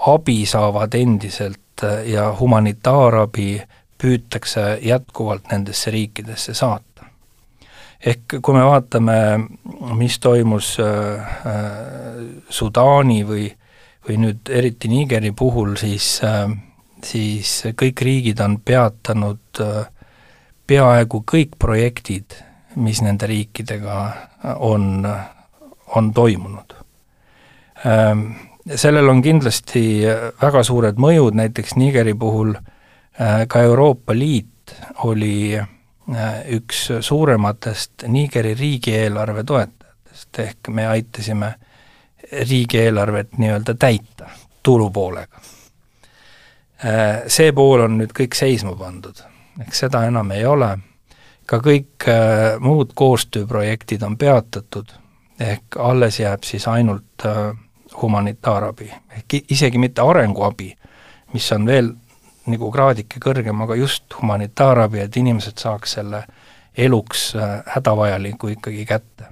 abi 0.08 0.38
saavad 0.48 0.96
endiselt 0.98 1.60
Äh, 1.82 2.08
ja 2.08 2.36
humanitaarabi 2.40 3.62
püütakse 4.02 4.78
jätkuvalt 4.82 5.42
nendesse 5.50 5.90
riikidesse 5.90 6.54
saata. 6.54 6.93
Ehk 8.04 8.36
kui 8.44 8.56
me 8.56 8.64
vaatame, 8.66 9.16
mis 9.98 10.18
toimus 10.20 10.74
äh, 10.82 11.36
äh, 11.48 12.24
Sudaani 12.48 13.22
või, 13.28 13.48
või 14.08 14.18
nüüd 14.20 14.50
eriti 14.52 14.90
Nigeri 14.92 15.32
puhul, 15.36 15.76
siis, 15.80 16.20
siis 17.04 17.52
kõik 17.80 18.04
riigid 18.04 18.40
on 18.44 18.58
peatanud 18.60 19.62
peaaegu 20.68 21.22
kõik 21.28 21.56
projektid, 21.60 22.36
mis 22.76 23.00
nende 23.04 23.28
riikidega 23.30 23.96
on, 24.64 25.06
on 25.96 26.12
toimunud. 26.12 26.74
Sellel 28.64 29.08
on 29.12 29.20
kindlasti 29.20 29.82
väga 30.40 30.62
suured 30.64 31.00
mõjud, 31.00 31.36
näiteks 31.36 31.76
Nigeri 31.76 32.14
puhul 32.16 32.54
äh, 32.56 33.44
ka 33.48 33.60
Euroopa 33.60 34.16
Liit 34.16 34.72
oli 35.04 35.52
äh, 35.58 35.68
üks 36.52 36.88
suurematest 37.00 38.04
Nigeri 38.12 38.54
riigieelarve 38.54 39.44
toetajatest, 39.44 40.38
ehk 40.38 40.68
me 40.68 40.86
aitasime 40.86 41.54
riigieelarvet 42.32 43.38
nii-öelda 43.38 43.74
täita 43.74 44.28
tulupoolega. 44.62 45.40
Äh, 46.84 47.22
see 47.26 47.52
pool 47.52 47.86
on 47.86 47.96
nüüd 47.98 48.12
kõik 48.12 48.36
seisma 48.36 48.74
pandud, 48.76 49.22
ehk 49.60 49.74
seda 49.74 50.04
enam 50.08 50.34
ei 50.36 50.44
ole, 50.46 50.74
ka 51.46 51.60
kõik 51.64 52.08
muud 52.60 52.92
koostööprojektid 52.96 54.02
on 54.04 54.18
peatatud, 54.20 54.92
ehk 55.40 55.78
alles 55.78 56.20
jääb 56.20 56.44
siis 56.44 56.68
ainult 56.68 57.24
äh, 57.26 57.54
humanitaarabi, 58.02 58.90
ehk 59.16 59.38
isegi 59.50 59.78
mitte 59.78 60.02
arenguabi, 60.02 60.72
mis 61.32 61.52
on 61.52 61.66
veel 61.66 61.92
nagu 62.50 62.70
kraadike 62.72 63.20
kõrgem, 63.22 63.62
aga 63.64 63.76
just 63.78 64.16
humanitaarabi, 64.20 65.04
et 65.04 65.16
inimesed 65.16 65.60
saaks 65.60 65.96
selle 65.98 66.24
eluks 66.76 67.30
äh, 67.36 67.62
hädavajaliku 67.76 68.52
ikkagi 68.56 68.84
kätte. 68.86 69.30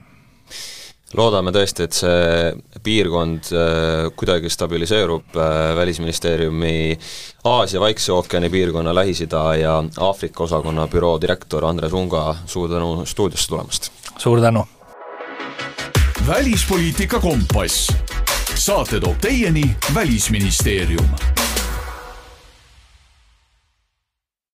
loodame 1.16 1.53
tõesti, 1.53 1.85
et 1.85 1.92
see 1.92 2.53
piirkond 2.83 3.51
äh, 3.53 4.11
kuidagi 4.16 4.51
stabiliseerub, 4.51 5.37
äh, 5.37 5.77
Välisministeeriumi 5.77 6.98
Aasia 7.44 7.81
Vaikse 7.81 8.12
ookeani 8.12 8.51
piirkonna, 8.51 8.94
Lähis-Ida 8.94 9.44
ja 9.61 9.83
Aafrika 9.98 10.44
osakonna 10.44 10.88
büroo 10.88 11.20
direktor 11.20 11.64
Andres 11.64 11.92
Unga, 11.92 12.37
suur 12.46 12.70
tänu 12.70 13.05
stuudiosse 13.07 13.48
tulemast! 13.48 13.92
suur 14.16 14.40
tänu! 14.40 14.66
välispoliitika 16.27 17.20
kompass 17.20 17.92
saate 18.55 19.01
toob 19.01 19.18
teieni 19.20 19.77
Välisministeerium 19.94 21.09